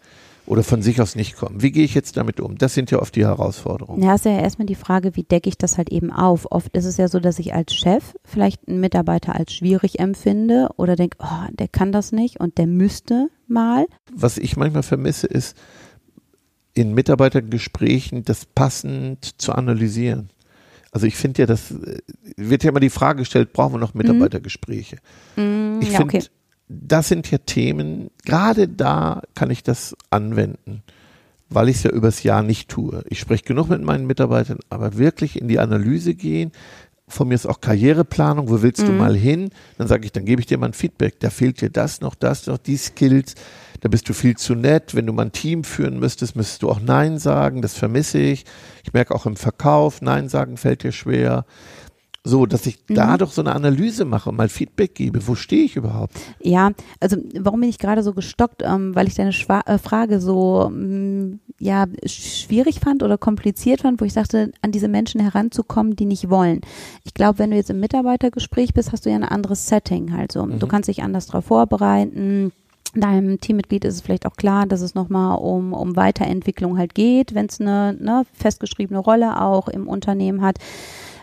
oder 0.49 0.63
von 0.63 0.81
sich 0.81 0.99
aus 0.99 1.15
nicht 1.15 1.35
kommen. 1.35 1.61
Wie 1.61 1.71
gehe 1.71 1.85
ich 1.85 1.93
jetzt 1.93 2.17
damit 2.17 2.39
um? 2.39 2.57
Das 2.57 2.73
sind 2.73 2.89
ja 2.89 2.99
oft 2.99 3.15
die 3.15 3.23
Herausforderungen. 3.23 4.01
Ja, 4.01 4.15
ist 4.15 4.25
ja 4.25 4.31
erstmal 4.31 4.65
die 4.65 4.75
Frage, 4.75 5.15
wie 5.15 5.21
decke 5.21 5.47
ich 5.47 5.59
das 5.59 5.77
halt 5.77 5.91
eben 5.91 6.11
auf? 6.11 6.51
Oft 6.51 6.75
ist 6.75 6.85
es 6.85 6.97
ja 6.97 7.07
so, 7.07 7.19
dass 7.19 7.37
ich 7.37 7.53
als 7.53 7.75
Chef 7.75 8.15
vielleicht 8.25 8.67
einen 8.67 8.79
Mitarbeiter 8.79 9.35
als 9.35 9.53
schwierig 9.53 9.99
empfinde 9.99 10.69
oder 10.75 10.95
denke, 10.95 11.17
oh, 11.21 11.47
der 11.51 11.67
kann 11.67 11.91
das 11.91 12.11
nicht 12.11 12.39
und 12.39 12.57
der 12.57 12.65
müsste 12.65 13.29
mal. 13.47 13.85
Was 14.11 14.39
ich 14.39 14.57
manchmal 14.57 14.81
vermisse, 14.81 15.27
ist 15.27 15.55
in 16.73 16.95
Mitarbeitergesprächen 16.95 18.23
das 18.23 18.47
passend 18.47 19.39
zu 19.39 19.53
analysieren. 19.53 20.31
Also 20.91 21.05
ich 21.05 21.15
finde 21.15 21.43
ja, 21.43 21.45
das 21.45 21.71
äh, 21.71 21.99
wird 22.35 22.63
ja 22.63 22.69
immer 22.69 22.79
die 22.79 22.89
Frage 22.89 23.19
gestellt, 23.19 23.53
brauchen 23.53 23.73
wir 23.73 23.79
noch 23.79 23.93
mhm. 23.93 24.01
Mitarbeitergespräche? 24.01 24.97
Mm, 25.35 25.79
ich 25.81 25.91
ja, 25.91 25.97
finde, 25.97 26.17
okay 26.17 26.27
das 26.69 27.07
sind 27.07 27.29
ja 27.29 27.39
Themen, 27.39 28.11
gerade 28.23 28.67
da 28.67 29.23
kann 29.33 29.49
ich 29.49 29.63
das 29.63 29.97
anwenden, 30.11 30.83
weil 31.49 31.67
ich 31.67 31.77
es 31.77 31.83
ja 31.83 31.89
übers 31.89 32.21
Jahr 32.21 32.43
nicht 32.43 32.69
tue. 32.69 33.03
Ich 33.09 33.19
spreche 33.19 33.43
genug 33.43 33.69
mit 33.69 33.81
meinen 33.81 34.05
Mitarbeitern, 34.05 34.59
aber 34.69 34.97
wirklich 34.97 35.41
in 35.41 35.47
die 35.47 35.59
Analyse 35.59 36.13
gehen, 36.13 36.51
von 37.07 37.27
mir 37.27 37.33
ist 37.33 37.47
auch 37.47 37.59
Karriereplanung, 37.59 38.49
wo 38.49 38.61
willst 38.61 38.83
mhm. 38.83 38.85
du 38.85 38.91
mal 38.93 39.15
hin? 39.15 39.49
Dann 39.79 39.87
sage 39.87 40.05
ich, 40.05 40.11
dann 40.11 40.25
gebe 40.25 40.41
ich 40.41 40.45
dir 40.45 40.59
mal 40.59 40.67
ein 40.67 40.73
Feedback. 40.73 41.19
Da 41.19 41.31
fehlt 41.31 41.59
dir 41.59 41.71
das 41.71 42.01
noch, 42.01 42.13
das 42.13 42.45
noch, 42.45 42.59
die 42.59 42.77
Skills. 42.77 43.33
Da 43.81 43.89
bist 43.89 44.09
du 44.09 44.13
viel 44.13 44.35
zu 44.37 44.55
nett. 44.55 44.95
Wenn 44.95 45.05
du 45.05 45.13
mal 45.13 45.25
ein 45.25 45.31
Team 45.31 45.63
führen 45.63 45.99
müsstest, 45.99 46.35
müsstest 46.35 46.63
du 46.63 46.69
auch 46.69 46.81
Nein 46.81 47.17
sagen. 47.17 47.61
Das 47.61 47.75
vermisse 47.75 48.19
ich. 48.19 48.45
Ich 48.83 48.93
merke 48.93 49.15
auch 49.15 49.25
im 49.25 49.35
Verkauf, 49.35 50.01
Nein 50.01 50.29
sagen 50.29 50.57
fällt 50.57 50.83
dir 50.83 50.91
schwer. 50.91 51.45
So, 52.25 52.45
dass 52.45 52.65
ich 52.65 52.79
mhm. 52.89 52.95
da 52.95 53.17
doch 53.17 53.31
so 53.31 53.41
eine 53.41 53.55
Analyse 53.55 54.03
mache 54.03 54.29
und 54.29 54.35
mal 54.35 54.49
Feedback 54.49 54.93
gebe. 54.93 55.25
Wo 55.25 55.35
stehe 55.35 55.63
ich 55.63 55.77
überhaupt? 55.77 56.13
Ja, 56.41 56.71
also 56.99 57.17
warum 57.39 57.61
bin 57.61 57.69
ich 57.69 57.79
gerade 57.79 58.03
so 58.03 58.13
gestockt? 58.13 58.61
Ähm, 58.63 58.93
weil 58.93 59.07
ich 59.07 59.15
deine 59.15 59.31
Schwa 59.31 59.61
äh, 59.65 59.77
Frage 59.77 60.19
so 60.19 60.65
ähm, 60.67 61.39
ja 61.59 61.85
schwierig 62.05 62.81
fand 62.81 63.03
oder 63.03 63.17
kompliziert 63.17 63.81
fand, 63.81 64.01
wo 64.01 64.05
ich 64.05 64.13
sagte, 64.13 64.51
an 64.61 64.71
diese 64.71 64.89
Menschen 64.89 65.21
heranzukommen, 65.21 65.95
die 65.95 66.05
nicht 66.05 66.29
wollen. 66.29 66.59
Ich 67.05 67.13
glaube, 67.13 67.39
wenn 67.39 67.51
du 67.51 67.57
jetzt 67.57 67.69
im 67.69 67.79
Mitarbeitergespräch 67.79 68.73
bist, 68.73 68.91
hast 68.91 69.05
du 69.05 69.09
ja 69.09 69.15
ein 69.15 69.23
anderes 69.23 69.67
Setting 69.67 70.13
halt 70.13 70.33
so. 70.33 70.45
Mhm. 70.45 70.59
Du 70.59 70.67
kannst 70.67 70.89
dich 70.89 71.01
anders 71.01 71.27
darauf 71.27 71.45
vorbereiten 71.45 72.51
deinem 72.93 73.39
Teammitglied 73.39 73.85
ist 73.85 73.95
es 73.95 74.01
vielleicht 74.01 74.25
auch 74.25 74.35
klar, 74.35 74.65
dass 74.65 74.81
es 74.81 74.95
nochmal 74.95 75.37
um, 75.37 75.73
um 75.73 75.95
Weiterentwicklung 75.95 76.77
halt 76.77 76.95
geht, 76.95 77.35
wenn 77.35 77.45
es 77.45 77.59
eine 77.59 77.95
ne, 77.99 78.25
festgeschriebene 78.33 78.99
Rolle 78.99 79.41
auch 79.41 79.67
im 79.67 79.87
Unternehmen 79.87 80.41
hat. 80.41 80.57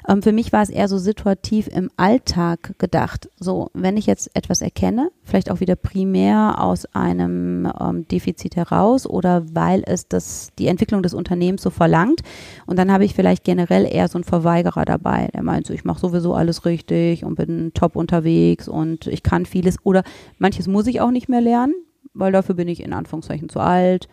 Ähm, 0.09 0.23
für 0.23 0.33
mich 0.33 0.53
war 0.53 0.63
es 0.63 0.71
eher 0.71 0.89
so 0.89 0.99
situativ 0.99 1.69
im 1.69 1.91
Alltag 1.97 2.79
gedacht. 2.79 3.29
So, 3.39 3.71
wenn 3.75 3.97
ich 3.97 4.07
jetzt 4.07 4.31
etwas 4.35 4.63
erkenne, 4.63 5.11
vielleicht 5.25 5.51
auch 5.51 5.61
wieder 5.61 5.77
primär 5.77 6.63
aus 6.63 6.87
einem 6.95 7.71
ähm, 7.81 8.07
Defizit 8.09 8.57
heraus 8.57 9.07
oder 9.07 9.45
weil 9.53 9.83
es 9.87 10.09
das, 10.09 10.51
die 10.59 10.69
Entwicklung 10.69 11.03
des 11.03 11.15
Unternehmens 11.15 11.63
so 11.63 11.71
verlangt. 11.71 12.21
Und 12.67 12.79
dann 12.79 12.93
habe 12.93 13.05
ich 13.05 13.15
vielleicht 13.15 13.45
generell 13.45 13.85
eher 13.85 14.09
so 14.09 14.19
einen 14.19 14.25
Verweigerer 14.25 14.85
dabei, 14.85 15.29
der 15.35 15.43
meint 15.43 15.67
so, 15.67 15.75
ich 15.75 15.85
mache 15.85 16.01
sowieso 16.01 16.35
alles 16.35 16.65
richtig 16.65 17.25
und 17.25 17.35
bin 17.35 17.73
top 17.75 17.97
unterwegs 17.97 18.69
und 18.69 19.07
ich 19.07 19.23
kann 19.23 19.47
vieles 19.47 19.77
oder 19.85 20.03
manches 20.39 20.69
muss 20.69 20.87
ich 20.87 21.01
auch 21.01 21.11
nicht 21.11 21.29
mehr 21.29 21.41
lernen, 21.41 21.75
weil 22.15 22.33
dafür 22.33 22.55
bin 22.55 22.69
ich 22.69 22.83
in 22.83 22.93
Anführungszeichen 22.93 23.49
zu 23.49 23.61
alt 23.61 24.09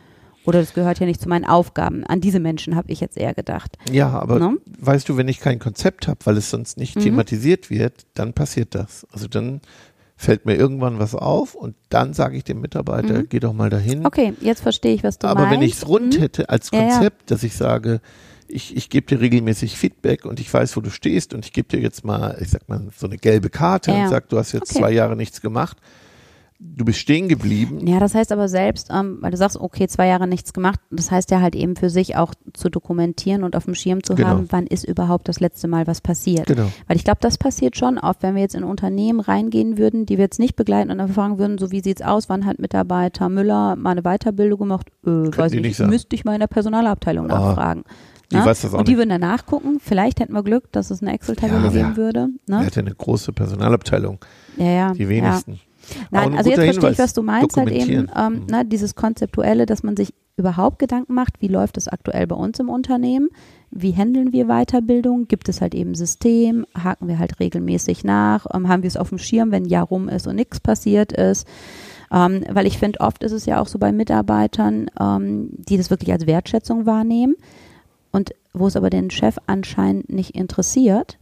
oder 0.46 0.60
das 0.60 0.74
gehört 0.74 1.00
ja 1.00 1.06
nicht 1.06 1.22
zu 1.22 1.30
meinen 1.30 1.46
Aufgaben. 1.46 2.06
An 2.06 2.22
diese 2.22 2.40
Menschen 2.40 2.76
habe 2.76 2.92
ich 2.92 3.00
jetzt 3.00 3.18
eher 3.18 3.34
gedacht. 3.34 3.78
Ja, 3.92 4.10
aber 4.10 4.40
no? 4.40 4.58
weißt 4.80 5.08
du, 5.08 5.18
wenn 5.18 5.28
ich 5.28 5.40
kein 5.40 5.60
Konzept 5.60 6.08
habe, 6.08 6.20
weil 6.26 6.38
es 6.38 6.50
sonst 6.50 6.78
nicht 6.78 6.96
mhm. 6.96 7.02
thematisiert 7.02 7.70
wird, 7.70 8.06
dann 8.14 8.34
passiert 8.34 8.76
das. 8.76 9.08
Also 9.12 9.28
dann 9.28 9.62
fällt 10.16 10.46
mir 10.46 10.56
irgendwann 10.56 11.00
was 11.00 11.16
auf 11.16 11.56
und 11.56 11.76
dann 11.90 12.14
sage 12.14 12.38
ich 12.38 12.44
dem 12.44 12.62
Mitarbeiter, 12.62 13.20
mhm. 13.20 13.30
geh 13.30 13.40
doch 13.40 13.54
mal 13.54 13.70
dahin. 13.70 14.06
Okay, 14.06 14.34
jetzt 14.42 14.62
verstehe 14.62 14.94
ich, 14.94 15.04
was 15.04 15.18
du 15.18 15.28
aber 15.28 15.42
meinst. 15.42 15.52
Aber 15.52 15.62
wenn 15.62 15.68
ich 15.68 15.74
es 15.76 15.88
rund 15.88 16.18
mhm. 16.18 16.22
hätte 16.22 16.50
als 16.50 16.72
Konzept, 16.72 17.02
ja, 17.02 17.04
ja. 17.04 17.12
dass 17.28 17.44
ich 17.44 17.56
sage, 17.56 18.02
ich, 18.48 18.76
ich 18.76 18.90
gebe 18.90 19.08
dir 19.08 19.22
regelmäßig 19.22 19.78
Feedback 19.78 20.26
und 20.26 20.40
ich 20.40 20.54
weiß, 20.54 20.76
wo 20.78 20.82
du 20.82 20.90
stehst 20.90 21.34
und 21.34 21.46
ich 21.46 21.54
gebe 21.54 21.70
dir 21.70 21.80
jetzt 21.80 22.06
mal, 22.06 22.38
ich 22.40 22.50
sag 22.50 22.68
mal, 22.70 22.88
so 22.96 23.08
eine 23.08 23.18
gelbe 23.18 23.50
Karte 23.50 23.92
ja. 23.92 24.04
und 24.04 24.10
sag, 24.10 24.30
du 24.30 24.38
hast 24.38 24.52
jetzt 24.52 24.72
okay. 24.72 24.80
zwei 24.80 24.92
Jahre 24.92 25.16
nichts 25.16 25.42
gemacht 25.42 25.78
du 26.76 26.86
bist 26.86 27.00
stehen 27.00 27.28
geblieben. 27.28 27.86
Ja, 27.86 28.00
das 28.00 28.16
heißt 28.16 28.32
aber 28.32 28.48
selbst, 28.48 28.90
ähm, 28.92 29.18
weil 29.22 29.32
du 29.32 29.38
sagst, 29.38 29.58
okay, 29.58 29.88
zwei 29.88 30.08
Jahre 30.08 30.28
nichts 30.28 30.54
gemacht, 30.54 30.80
das 30.92 31.12
heißt 31.12 31.32
ja 31.32 31.42
halt 31.42 31.56
eben 31.56 31.76
für 31.76 31.90
sich 31.90 32.16
auch 32.16 32.34
zu 32.54 32.70
dokumentieren 32.70 33.44
und 33.44 33.56
auf 33.56 33.66
dem 33.66 33.76
Schirm 33.76 34.04
zu 34.04 34.16
genau. 34.16 34.30
haben, 34.30 34.48
wann 34.50 34.68
ist 34.68 34.84
überhaupt 34.84 35.28
das 35.28 35.40
letzte 35.40 35.68
Mal 35.68 35.88
was 35.88 36.02
passiert. 36.02 36.48
Genau. 36.48 36.72
Weil 36.88 36.98
ich 36.98 37.04
glaube, 37.04 37.20
das 37.22 37.38
passiert 37.38 37.78
schon 37.78 37.98
oft, 37.98 38.24
wenn 38.24 38.36
wir 38.36 38.42
jetzt 38.42 38.56
in 38.56 38.64
Unternehmen 38.64 39.20
reingehen 39.20 39.78
würden, 39.78 40.06
die 40.06 40.18
wir 40.18 40.26
jetzt 40.26 40.40
nicht 40.40 40.56
begleiten 40.56 40.92
und 40.92 40.98
dann 40.98 41.10
fragen 41.10 41.38
würden, 41.38 41.58
so 41.58 41.72
wie 41.72 41.82
sieht's 41.82 42.02
aus, 42.02 42.30
wann 42.30 42.46
hat 42.46 42.60
Mitarbeiter 42.60 43.30
Müller 43.30 43.76
mal 43.76 43.92
eine 43.92 44.02
Weiterbildung 44.02 44.60
gemacht? 44.60 44.88
Äh, 45.06 45.10
weiß 45.10 45.52
nicht, 45.54 45.64
nicht 45.64 45.88
müsste 45.88 46.16
ich 46.16 46.26
mal 46.26 46.34
in 46.34 46.40
der 46.40 46.48
Personalabteilung 46.48 47.30
ah. 47.30 47.40
nachfragen. 47.40 47.84
Die 48.32 48.38
ne? 48.38 48.46
weiß 48.46 48.62
das 48.62 48.74
auch 48.74 48.80
und 48.80 48.88
die 48.88 48.94
nicht. 48.94 48.98
würden 48.98 49.10
danach 49.10 49.46
gucken. 49.46 49.80
Vielleicht 49.80 50.20
hätten 50.20 50.34
wir 50.34 50.44
Glück, 50.44 50.72
dass 50.72 50.90
es 50.90 51.02
eine 51.02 51.14
Excel-Tabelle 51.14 51.66
ja, 51.66 51.70
geben 51.70 51.98
würde. 51.98 52.30
Ne? 52.48 52.58
Er 52.58 52.64
hätte 52.64 52.80
eine 52.80 52.96
große 52.96 53.32
Personalabteilung. 53.32 54.20
Ja, 54.58 54.66
ja. 54.66 54.94
Die 54.94 55.08
wenigsten. 55.08 55.54
Ja. 55.54 55.60
Nein, 56.12 56.36
also 56.38 56.50
jetzt 56.50 56.60
verstehe 56.60 56.74
Hinweis. 56.74 56.92
ich, 56.94 57.00
was 57.00 57.14
du 57.14 57.24
meinst, 57.24 57.58
halt 57.58 57.72
eben, 57.72 58.10
ähm, 58.16 58.34
mhm. 58.34 58.46
ne, 58.50 58.66
dieses 58.66 58.96
Konzeptuelle, 58.96 59.66
dass 59.66 59.84
man 59.84 59.96
sich 59.96 60.14
überhaupt 60.36 60.80
Gedanken 60.80 61.14
macht, 61.14 61.42
wie 61.42 61.48
läuft 61.48 61.78
es 61.78 61.88
aktuell 61.88 62.26
bei 62.26 62.36
uns 62.36 62.60
im 62.60 62.70
Unternehmen, 62.70 63.30
wie 63.70 63.96
handeln 63.96 64.34
wir 64.34 64.46
Weiterbildung, 64.46 65.28
gibt 65.28 65.48
es 65.50 65.62
halt 65.62 65.76
eben 65.76 65.94
System, 65.94 66.66
haken 66.78 67.08
wir 67.08 67.20
halt 67.20 67.40
regelmäßig 67.40 68.04
nach, 68.04 68.48
ähm, 68.54 68.68
haben 68.68 68.84
wir 68.84 68.88
es 68.88 68.98
auf 68.98 69.10
dem 69.10 69.20
Schirm, 69.20 69.52
wenn 69.52 69.64
ein 69.64 69.70
Jahr 69.70 69.86
rum 69.86 70.10
ist 70.10 70.28
und 70.28 70.36
nichts 70.36 70.60
passiert 70.60 71.12
ist. 71.12 71.48
Ähm, 72.12 72.44
weil 72.52 72.68
ich 72.68 72.78
finde, 72.78 73.00
oft 73.00 73.24
ist 73.24 73.32
es 73.32 73.46
ja 73.46 73.60
auch 73.60 73.68
so 73.68 73.80
bei 73.80 73.92
Mitarbeitern, 73.92 74.88
ähm, 75.00 75.50
die 75.52 75.78
das 75.78 75.90
wirklich 75.90 76.12
als 76.12 76.28
Wertschätzung 76.28 76.86
wahrnehmen 76.86 77.36
und 78.12 78.34
wo 78.54 78.68
es 78.68 78.76
aber 78.76 78.90
den 78.90 79.10
Chef 79.10 79.38
anscheinend 79.48 80.12
nicht 80.12 80.36
interessiert, 80.36 81.18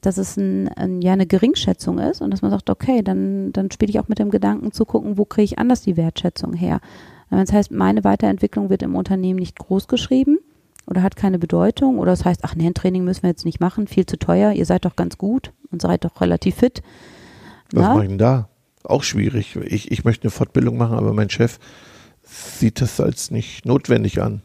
dass 0.00 0.18
es 0.18 0.36
ein, 0.36 0.68
ein, 0.68 1.02
ja 1.02 1.12
eine 1.12 1.26
Geringschätzung 1.26 1.98
ist 1.98 2.20
und 2.20 2.30
dass 2.30 2.42
man 2.42 2.50
sagt, 2.50 2.70
okay, 2.70 3.02
dann, 3.02 3.52
dann 3.52 3.70
spiele 3.70 3.90
ich 3.90 4.00
auch 4.00 4.08
mit 4.08 4.18
dem 4.18 4.30
Gedanken 4.30 4.72
zu 4.72 4.84
gucken, 4.84 5.18
wo 5.18 5.24
kriege 5.24 5.44
ich 5.44 5.58
anders 5.58 5.82
die 5.82 5.96
Wertschätzung 5.96 6.52
her. 6.52 6.80
Wenn 7.30 7.40
es 7.40 7.52
heißt, 7.52 7.70
meine 7.70 8.04
Weiterentwicklung 8.04 8.70
wird 8.70 8.82
im 8.82 8.94
Unternehmen 8.94 9.38
nicht 9.38 9.58
groß 9.58 9.88
geschrieben 9.88 10.38
oder 10.86 11.02
hat 11.02 11.16
keine 11.16 11.38
Bedeutung 11.38 11.98
oder 11.98 12.12
es 12.12 12.20
das 12.20 12.26
heißt, 12.26 12.40
ach 12.44 12.54
ein 12.54 12.74
Training 12.74 13.04
müssen 13.04 13.22
wir 13.22 13.30
jetzt 13.30 13.44
nicht 13.44 13.60
machen, 13.60 13.86
viel 13.86 14.06
zu 14.06 14.18
teuer, 14.18 14.52
ihr 14.52 14.66
seid 14.66 14.84
doch 14.84 14.96
ganz 14.96 15.18
gut 15.18 15.52
und 15.70 15.82
seid 15.82 16.04
doch 16.04 16.20
relativ 16.20 16.56
fit. 16.56 16.82
Was 17.72 17.82
Na? 17.82 17.94
mache 17.94 18.04
ich 18.04 18.08
denn 18.08 18.18
da? 18.18 18.48
Auch 18.84 19.02
schwierig. 19.02 19.56
Ich, 19.64 19.90
ich 19.90 20.04
möchte 20.04 20.24
eine 20.24 20.30
Fortbildung 20.30 20.76
machen, 20.76 20.98
aber 20.98 21.14
mein 21.14 21.30
Chef 21.30 21.58
sieht 22.22 22.80
das 22.80 23.00
als 23.00 23.30
nicht 23.30 23.64
notwendig 23.64 24.20
an. 24.20 24.42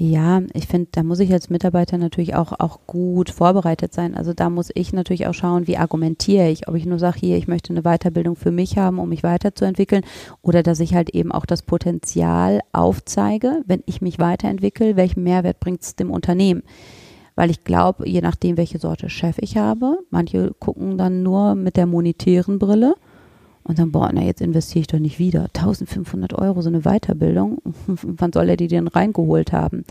Ja, 0.00 0.42
ich 0.54 0.68
finde, 0.68 0.90
da 0.92 1.02
muss 1.02 1.18
ich 1.18 1.32
als 1.32 1.50
Mitarbeiter 1.50 1.98
natürlich 1.98 2.36
auch, 2.36 2.52
auch 2.60 2.78
gut 2.86 3.30
vorbereitet 3.30 3.92
sein. 3.92 4.14
Also 4.14 4.32
da 4.32 4.48
muss 4.48 4.70
ich 4.74 4.92
natürlich 4.92 5.26
auch 5.26 5.34
schauen, 5.34 5.66
wie 5.66 5.76
argumentiere 5.76 6.48
ich, 6.48 6.68
ob 6.68 6.76
ich 6.76 6.86
nur 6.86 7.00
sage, 7.00 7.18
hier, 7.18 7.36
ich 7.36 7.48
möchte 7.48 7.72
eine 7.72 7.82
Weiterbildung 7.82 8.36
für 8.36 8.52
mich 8.52 8.78
haben, 8.78 9.00
um 9.00 9.08
mich 9.08 9.24
weiterzuentwickeln, 9.24 10.04
oder 10.40 10.62
dass 10.62 10.78
ich 10.78 10.94
halt 10.94 11.10
eben 11.10 11.32
auch 11.32 11.46
das 11.46 11.62
Potenzial 11.62 12.60
aufzeige, 12.72 13.64
wenn 13.66 13.82
ich 13.86 14.00
mich 14.00 14.20
weiterentwickle, 14.20 14.94
welchen 14.94 15.24
Mehrwert 15.24 15.58
bringt 15.58 15.82
es 15.82 15.96
dem 15.96 16.12
Unternehmen. 16.12 16.62
Weil 17.34 17.50
ich 17.50 17.64
glaube, 17.64 18.08
je 18.08 18.20
nachdem, 18.20 18.56
welche 18.56 18.78
Sorte 18.78 19.10
Chef 19.10 19.38
ich 19.40 19.56
habe, 19.56 19.98
manche 20.10 20.54
gucken 20.60 20.96
dann 20.96 21.24
nur 21.24 21.56
mit 21.56 21.76
der 21.76 21.86
monetären 21.86 22.60
Brille 22.60 22.94
und 23.68 23.78
dann, 23.78 23.92
boah, 23.92 24.10
na 24.12 24.22
jetzt 24.22 24.40
investiere 24.40 24.80
ich 24.80 24.86
doch 24.86 24.98
nicht 24.98 25.18
wieder. 25.18 25.44
1500 25.54 26.32
Euro, 26.32 26.62
so 26.62 26.70
eine 26.70 26.80
Weiterbildung. 26.80 27.58
Wann 27.86 28.32
soll 28.32 28.48
er 28.48 28.56
die 28.56 28.66
denn 28.66 28.88
reingeholt 28.88 29.52
haben? 29.52 29.80
Und 29.80 29.86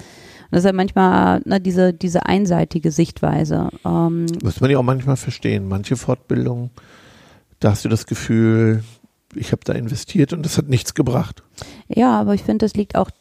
das 0.49 0.61
ist 0.61 0.65
ja 0.65 0.73
manchmal 0.73 1.41
na, 1.45 1.59
diese, 1.59 1.93
diese 1.93 2.25
einseitige 2.25 2.91
Sichtweise. 2.91 3.69
Ähm, 3.85 4.25
Muss 4.43 4.61
man 4.61 4.71
ja 4.71 4.79
auch 4.79 4.83
manchmal 4.83 5.15
verstehen. 5.15 5.67
Manche 5.67 5.95
Fortbildungen, 5.95 6.71
da 7.59 7.69
hast 7.71 7.85
du 7.85 7.89
das 7.89 8.07
Gefühl, 8.07 8.83
ich 9.35 9.51
habe 9.51 9.61
da 9.63 9.73
investiert 9.73 10.33
und 10.33 10.43
das 10.43 10.57
hat 10.57 10.69
nichts 10.69 10.95
gebracht. 10.95 11.43
ja, 11.87 12.19
aber 12.19 12.33
ich 12.33 12.41
finde, 12.41 12.65
das 12.65 12.73
liegt 12.73 12.95
auch 12.95 13.11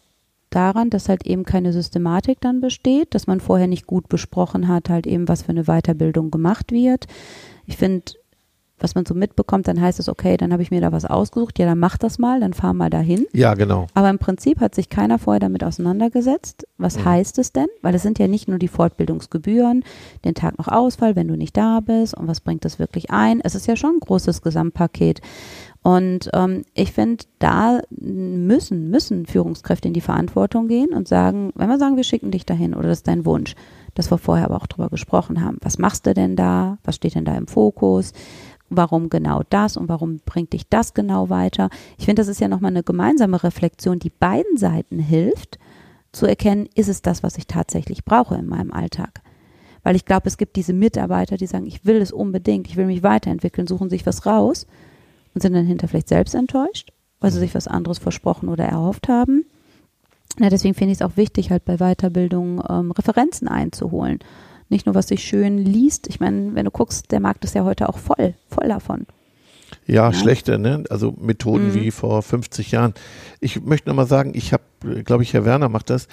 daran, 0.48 0.88
dass 0.88 1.10
halt 1.10 1.26
eben 1.26 1.44
keine 1.44 1.75
Systematik 1.75 2.40
dann 2.40 2.62
besteht, 2.62 3.14
dass 3.14 3.26
man 3.26 3.40
vorher 3.40 3.66
nicht 3.66 3.86
gut 3.86 4.08
besprochen 4.08 4.68
hat, 4.68 4.88
halt 4.88 5.06
eben, 5.06 5.28
was 5.28 5.42
für 5.42 5.50
eine 5.50 5.64
Weiterbildung 5.64 6.30
gemacht 6.30 6.72
wird. 6.72 7.06
Ich 7.66 7.76
finde, 7.76 8.12
was 8.78 8.95
man 8.95 9.06
so 9.06 9.14
mitbekommt, 9.14 9.68
dann 9.68 9.80
heißt 9.80 9.99
es, 10.00 10.09
okay, 10.09 10.37
dann 10.37 10.52
habe 10.52 10.62
ich 10.62 10.71
mir 10.71 10.80
da 10.80 10.92
was 10.92 11.04
ausgesucht, 11.06 11.59
ja, 11.59 11.64
dann 11.66 11.78
mach 11.78 11.97
das 11.97 12.18
mal, 12.18 12.40
dann 12.40 12.52
fahr 12.52 12.75
mal 12.75 12.90
dahin. 12.90 13.26
Ja, 13.33 13.54
genau. 13.54 13.87
Aber 13.95 14.11
im 14.11 14.18
Prinzip 14.18 14.61
hat 14.61 14.75
sich 14.75 14.90
keiner 14.90 15.18
vorher 15.18 15.40
damit 15.40 15.64
auseinandergesetzt. 15.64 16.66
Was 16.76 16.99
Mhm. 16.99 17.04
heißt 17.06 17.38
es 17.38 17.52
denn? 17.52 17.68
Weil 17.83 17.95
es 17.95 18.02
sind 18.02 18.18
ja 18.18 18.28
nicht 18.28 18.49
nur 18.49 18.59
die 18.59 18.68
Fortbildungsgebühren, 18.68 19.83
den 20.25 20.35
Tag 20.35 20.59
noch 20.59 20.68
Ausfall, 20.68 21.16
wenn 21.16 21.28
du 21.28 21.37
nicht 21.37 21.56
da 21.56 21.80
bist 21.80 22.14
und 22.14 22.26
was 22.28 22.40
bringt 22.40 22.64
das 22.64 22.78
wirklich 22.78 23.11
ein? 23.11 23.40
Es 23.40 23.54
ist 23.54 23.66
ja 23.66 23.76
schon 23.76 23.97
ein 23.97 24.00
großes 24.00 24.42
Gesamtpaket. 24.42 25.21
Und 25.83 26.30
ähm, 26.35 26.62
ich 26.75 26.92
finde, 26.92 27.25
da 27.38 27.80
müssen, 27.90 28.90
müssen 28.90 29.25
Führungskräfte 29.26 29.88
in 29.88 29.95
die 29.95 30.00
Verantwortung 30.00 30.66
gehen 30.68 30.92
und 30.92 31.06
sagen, 31.06 31.52
wenn 31.54 31.68
wir 31.68 31.78
sagen, 31.78 31.97
wir 31.97 32.04
schicken 32.04 32.30
dich 32.33 32.45
dahin 32.45 32.75
oder 32.75 32.88
das 32.88 32.99
ist 32.99 33.09
dein 33.09 33.25
Wunsch, 33.25 33.54
dass 33.95 34.11
wir 34.11 34.18
vorher 34.18 34.47
aber 34.47 34.56
auch 34.56 34.66
drüber 34.66 34.88
gesprochen 34.88 35.45
haben. 35.45 35.59
Was 35.62 35.78
machst 35.78 36.06
du 36.06 36.12
denn 36.12 36.35
da? 36.35 36.78
Was 36.85 36.97
steht 36.97 37.14
denn 37.14 37.25
da 37.25 37.37
im 37.37 37.47
Fokus? 37.47 38.12
Warum 38.68 39.11
genau 39.11 39.42
das 39.49 39.76
und 39.76 39.88
warum 39.88 40.20
bringt 40.25 40.52
dich 40.52 40.68
das 40.68 40.94
genau 40.94 41.30
weiter? 41.30 41.70
Ich 41.99 42.06
finde, 42.06 42.20
das 42.20 42.28
ist 42.28 42.40
ja 42.40 42.49
nochmal 42.49 42.73
eine 42.73 42.82
gemeinsame 42.82 43.42
Reflexion, 43.42 43.99
die 43.99 44.11
beiden 44.11 44.56
Seiten 44.56 44.99
hilft, 44.99 45.58
zu 46.12 46.26
erkennen, 46.26 46.68
ist 46.75 46.88
es 46.88 47.02
das, 47.02 47.23
was 47.23 47.38
ich 47.38 47.46
tatsächlich 47.46 48.04
brauche 48.04 48.35
in 48.35 48.46
meinem 48.46 48.73
Alltag? 48.73 49.20
Weil 49.82 49.94
ich 49.94 50.04
glaube, 50.04 50.26
es 50.26 50.37
gibt 50.37 50.56
diese 50.56 50.73
Mitarbeiter, 50.73 51.37
die 51.37 51.46
sagen, 51.46 51.66
ich 51.66 51.85
will 51.85 51.96
es 51.96 52.11
unbedingt, 52.11 52.66
ich 52.66 52.76
will 52.76 52.87
mich 52.87 53.02
weiterentwickeln, 53.02 53.68
suchen 53.68 53.90
sich 53.90 54.04
was 54.04 54.26
raus 54.26 54.66
und 55.35 55.42
sind 55.42 55.52
dann 55.52 55.66
hinter 55.66 55.87
vielleicht 55.87 56.08
selbst 56.08 56.35
enttäuscht, 56.35 56.90
weil 57.20 57.30
sie 57.30 57.38
sich 57.38 57.54
was 57.54 57.68
anderes 57.68 57.99
versprochen 57.99 58.49
oder 58.49 58.64
erhofft 58.64 59.08
haben. 59.08 59.44
Ja, 60.40 60.49
deswegen 60.49 60.75
finde 60.75 60.92
ich 60.92 60.99
es 60.99 61.06
auch 61.06 61.16
wichtig, 61.16 61.50
halt 61.50 61.64
bei 61.64 61.76
Weiterbildung 61.76 62.62
ähm, 62.68 62.90
Referenzen 62.90 63.46
einzuholen. 63.46 64.18
Nicht 64.68 64.87
nur, 64.87 64.94
was 64.94 65.08
sich 65.08 65.23
schön 65.23 65.58
liest. 65.58 66.06
Ich 66.08 66.18
meine, 66.20 66.54
wenn 66.54 66.64
du 66.64 66.70
guckst, 66.70 67.12
der 67.12 67.20
Markt 67.20 67.44
ist 67.44 67.54
ja 67.54 67.64
heute 67.64 67.88
auch 67.88 67.99
voll, 67.99 68.35
voll 68.49 68.68
davon. 68.68 69.06
Ja, 69.87 70.11
Ja. 70.11 70.12
schlechte, 70.12 70.58
ne? 70.58 70.85
Also 70.90 71.12
Methoden 71.20 71.68
Mhm. 71.68 71.75
wie 71.75 71.90
vor 71.90 72.23
50 72.23 72.73
Jahren. 72.73 72.94
Ich 73.40 73.62
möchte 73.62 73.88
nochmal 73.88 74.06
sagen, 74.06 74.32
ich 74.35 74.52
habe, 74.52 74.64
glaube 75.04 75.23
ich, 75.23 75.32
Herr 75.35 75.44
Werner 75.44 75.68
macht 75.68 75.90
das, 75.90 76.08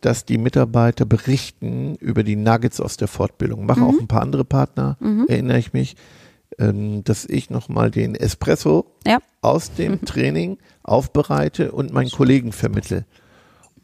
dass 0.00 0.24
die 0.24 0.38
Mitarbeiter 0.38 1.04
berichten 1.04 1.96
über 1.96 2.22
die 2.22 2.36
Nuggets 2.36 2.80
aus 2.80 2.96
der 2.96 3.08
Fortbildung. 3.08 3.66
Machen 3.66 3.82
Mhm. 3.82 3.88
auch 3.88 3.98
ein 4.00 4.08
paar 4.08 4.22
andere 4.22 4.44
Partner, 4.44 4.96
Mhm. 5.00 5.24
erinnere 5.28 5.58
ich 5.58 5.72
mich, 5.72 5.96
ähm, 6.58 7.02
dass 7.04 7.24
ich 7.24 7.50
nochmal 7.50 7.90
den 7.90 8.14
Espresso 8.14 8.86
Ja. 9.06 9.18
aus 9.40 9.72
dem 9.72 10.04
Training 10.04 10.58
aufbereite 10.82 11.72
und 11.72 11.92
meinen 11.92 12.10
Kollegen 12.10 12.52
vermittle. 12.52 13.04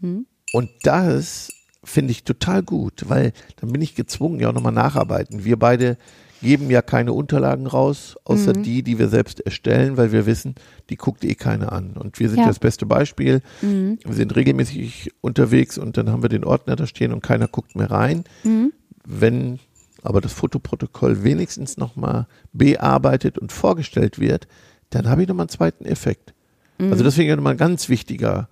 Mhm. 0.00 0.26
Und 0.52 0.70
das 0.84 1.50
finde 1.84 2.12
ich 2.12 2.24
total 2.24 2.62
gut, 2.62 3.04
weil 3.08 3.32
dann 3.56 3.72
bin 3.72 3.82
ich 3.82 3.94
gezwungen, 3.94 4.40
ja 4.40 4.48
auch 4.50 4.52
nochmal 4.54 4.72
nacharbeiten. 4.72 5.44
Wir 5.44 5.58
beide 5.58 5.96
geben 6.40 6.70
ja 6.70 6.82
keine 6.82 7.12
Unterlagen 7.12 7.66
raus, 7.68 8.16
außer 8.24 8.56
Mhm. 8.56 8.62
die, 8.64 8.82
die 8.82 8.98
wir 8.98 9.08
selbst 9.08 9.40
erstellen, 9.40 9.96
weil 9.96 10.10
wir 10.10 10.26
wissen, 10.26 10.56
die 10.90 10.96
guckt 10.96 11.24
eh 11.24 11.34
keiner 11.36 11.70
an. 11.72 11.92
Und 11.96 12.18
wir 12.18 12.28
sind 12.28 12.40
Ja. 12.40 12.46
das 12.46 12.58
beste 12.58 12.84
Beispiel. 12.84 13.42
Mhm. 13.62 13.98
Wir 14.04 14.14
sind 14.14 14.34
regelmäßig 14.34 15.12
unterwegs 15.20 15.78
und 15.78 15.96
dann 15.96 16.10
haben 16.10 16.22
wir 16.22 16.28
den 16.28 16.44
Ordner 16.44 16.74
da 16.74 16.86
stehen 16.86 17.12
und 17.12 17.22
keiner 17.22 17.46
guckt 17.46 17.76
mehr 17.76 17.90
rein. 17.90 18.24
Mhm. 18.42 18.72
Wenn 19.04 19.58
aber 20.04 20.20
das 20.20 20.32
Fotoprotokoll 20.32 21.22
wenigstens 21.22 21.76
nochmal 21.76 22.26
bearbeitet 22.52 23.38
und 23.38 23.52
vorgestellt 23.52 24.18
wird, 24.18 24.48
dann 24.90 25.08
habe 25.08 25.22
ich 25.22 25.28
nochmal 25.28 25.44
einen 25.44 25.50
zweiten 25.50 25.84
Effekt. 25.84 26.34
Mhm. 26.78 26.90
Also 26.92 27.04
deswegen 27.04 27.34
nochmal 27.36 27.54
ein 27.54 27.58
ganz 27.58 27.88
wichtiger 27.88 28.48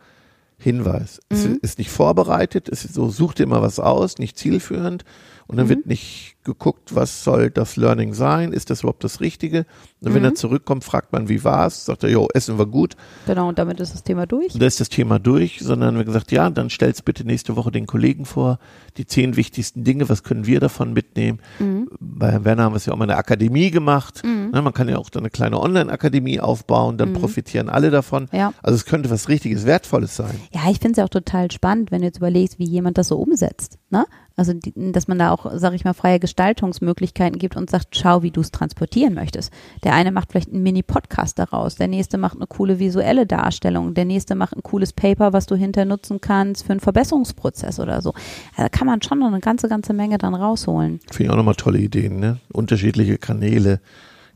Hinweis. 0.62 1.20
Es 1.28 1.46
Mhm. 1.46 1.58
ist 1.62 1.78
nicht 1.78 1.90
vorbereitet, 1.90 2.68
es 2.68 2.84
ist 2.84 2.94
so, 2.94 3.08
such 3.08 3.34
dir 3.34 3.46
mal 3.46 3.62
was 3.62 3.78
aus, 3.80 4.18
nicht 4.18 4.38
zielführend. 4.38 5.04
Und 5.46 5.56
dann 5.56 5.66
Mhm. 5.66 5.70
wird 5.70 5.86
nicht 5.86 6.36
geguckt, 6.44 6.94
was 6.94 7.22
soll 7.22 7.50
das 7.50 7.76
Learning 7.76 8.14
sein? 8.14 8.52
Ist 8.52 8.70
das 8.70 8.80
überhaupt 8.80 9.04
das 9.04 9.20
Richtige? 9.20 9.66
Und 10.00 10.14
wenn 10.14 10.22
Mhm. 10.22 10.28
er 10.30 10.34
zurückkommt, 10.34 10.84
fragt 10.84 11.12
man, 11.12 11.28
wie 11.28 11.44
war's? 11.44 11.84
Sagt 11.84 12.02
er, 12.04 12.10
jo, 12.10 12.28
essen 12.32 12.58
wir 12.58 12.66
gut. 12.66 12.96
Genau, 13.26 13.48
und 13.48 13.58
damit 13.58 13.78
ist 13.80 13.92
das 13.92 14.02
Thema 14.02 14.26
durch. 14.26 14.54
Und 14.54 14.62
da 14.62 14.66
ist 14.66 14.80
das 14.80 14.88
Thema 14.88 15.18
durch, 15.18 15.58
sondern 15.60 15.96
wir 15.98 16.04
gesagt, 16.04 16.32
ja, 16.32 16.48
dann 16.48 16.70
stell's 16.70 17.02
bitte 17.02 17.24
nächste 17.24 17.56
Woche 17.56 17.70
den 17.70 17.86
Kollegen 17.86 18.24
vor. 18.24 18.58
Die 18.96 19.04
zehn 19.06 19.36
wichtigsten 19.36 19.84
Dinge, 19.84 20.08
was 20.08 20.22
können 20.22 20.46
wir 20.46 20.60
davon 20.60 20.92
mitnehmen? 20.94 21.40
Mhm. 21.58 21.88
Bei 22.00 22.30
Herrn 22.30 22.44
Werner 22.46 22.62
haben 22.64 22.72
wir 22.72 22.76
es 22.78 22.86
ja 22.86 22.94
auch 22.94 22.98
mal 22.98 23.04
eine 23.04 23.16
Akademie 23.16 23.70
gemacht. 23.70 24.22
Mhm. 24.24 24.50
Ne, 24.52 24.62
man 24.62 24.72
kann 24.72 24.88
ja 24.88 24.96
auch 24.96 25.10
dann 25.10 25.22
eine 25.22 25.30
kleine 25.30 25.60
Online-Akademie 25.60 26.40
aufbauen, 26.40 26.96
dann 26.96 27.10
Mhm. 27.10 27.14
profitieren 27.14 27.68
alle 27.68 27.90
davon. 27.90 28.28
Ja. 28.32 28.54
Also 28.62 28.76
es 28.76 28.86
könnte 28.86 29.10
was 29.10 29.28
richtiges 29.28 29.66
Wertvolles 29.66 30.16
sein. 30.16 30.34
Ja, 30.54 30.62
ich 30.70 30.78
finde 30.78 30.92
es 30.92 30.96
ja 30.96 31.04
auch 31.04 31.08
total 31.10 31.50
spannend, 31.50 31.90
wenn 31.90 32.00
du 32.00 32.06
jetzt 32.06 32.16
überlegst, 32.18 32.58
wie 32.58 32.64
jemand 32.68 32.96
das 32.96 33.08
so 33.08 33.18
umsetzt. 33.18 33.78
Ne? 33.90 34.06
Also, 34.40 34.54
die, 34.54 34.72
dass 34.92 35.06
man 35.06 35.18
da 35.18 35.32
auch, 35.32 35.44
sag 35.56 35.74
ich 35.74 35.84
mal, 35.84 35.92
freie 35.92 36.18
Gestaltungsmöglichkeiten 36.18 37.38
gibt 37.38 37.58
und 37.58 37.68
sagt, 37.68 37.94
schau, 37.94 38.22
wie 38.22 38.30
du 38.30 38.40
es 38.40 38.50
transportieren 38.50 39.12
möchtest. 39.12 39.52
Der 39.84 39.92
eine 39.92 40.12
macht 40.12 40.30
vielleicht 40.30 40.48
einen 40.48 40.62
Mini-Podcast 40.62 41.38
daraus, 41.38 41.74
der 41.74 41.88
nächste 41.88 42.16
macht 42.16 42.36
eine 42.36 42.46
coole 42.46 42.78
visuelle 42.78 43.26
Darstellung, 43.26 43.92
der 43.92 44.06
nächste 44.06 44.34
macht 44.36 44.56
ein 44.56 44.62
cooles 44.62 44.94
Paper, 44.94 45.34
was 45.34 45.44
du 45.44 45.56
hinter 45.56 45.84
nutzen 45.84 46.22
kannst 46.22 46.64
für 46.64 46.72
einen 46.72 46.80
Verbesserungsprozess 46.80 47.78
oder 47.78 48.00
so. 48.00 48.14
Also, 48.14 48.14
da 48.56 48.70
kann 48.70 48.86
man 48.86 49.02
schon 49.02 49.18
noch 49.18 49.26
eine 49.26 49.40
ganze, 49.40 49.68
ganze 49.68 49.92
Menge 49.92 50.16
dann 50.16 50.34
rausholen. 50.34 51.00
Finde 51.10 51.24
ich 51.24 51.30
auch 51.30 51.36
nochmal 51.36 51.56
tolle 51.56 51.78
Ideen, 51.78 52.18
ne? 52.18 52.38
Unterschiedliche 52.50 53.18
Kanäle. 53.18 53.80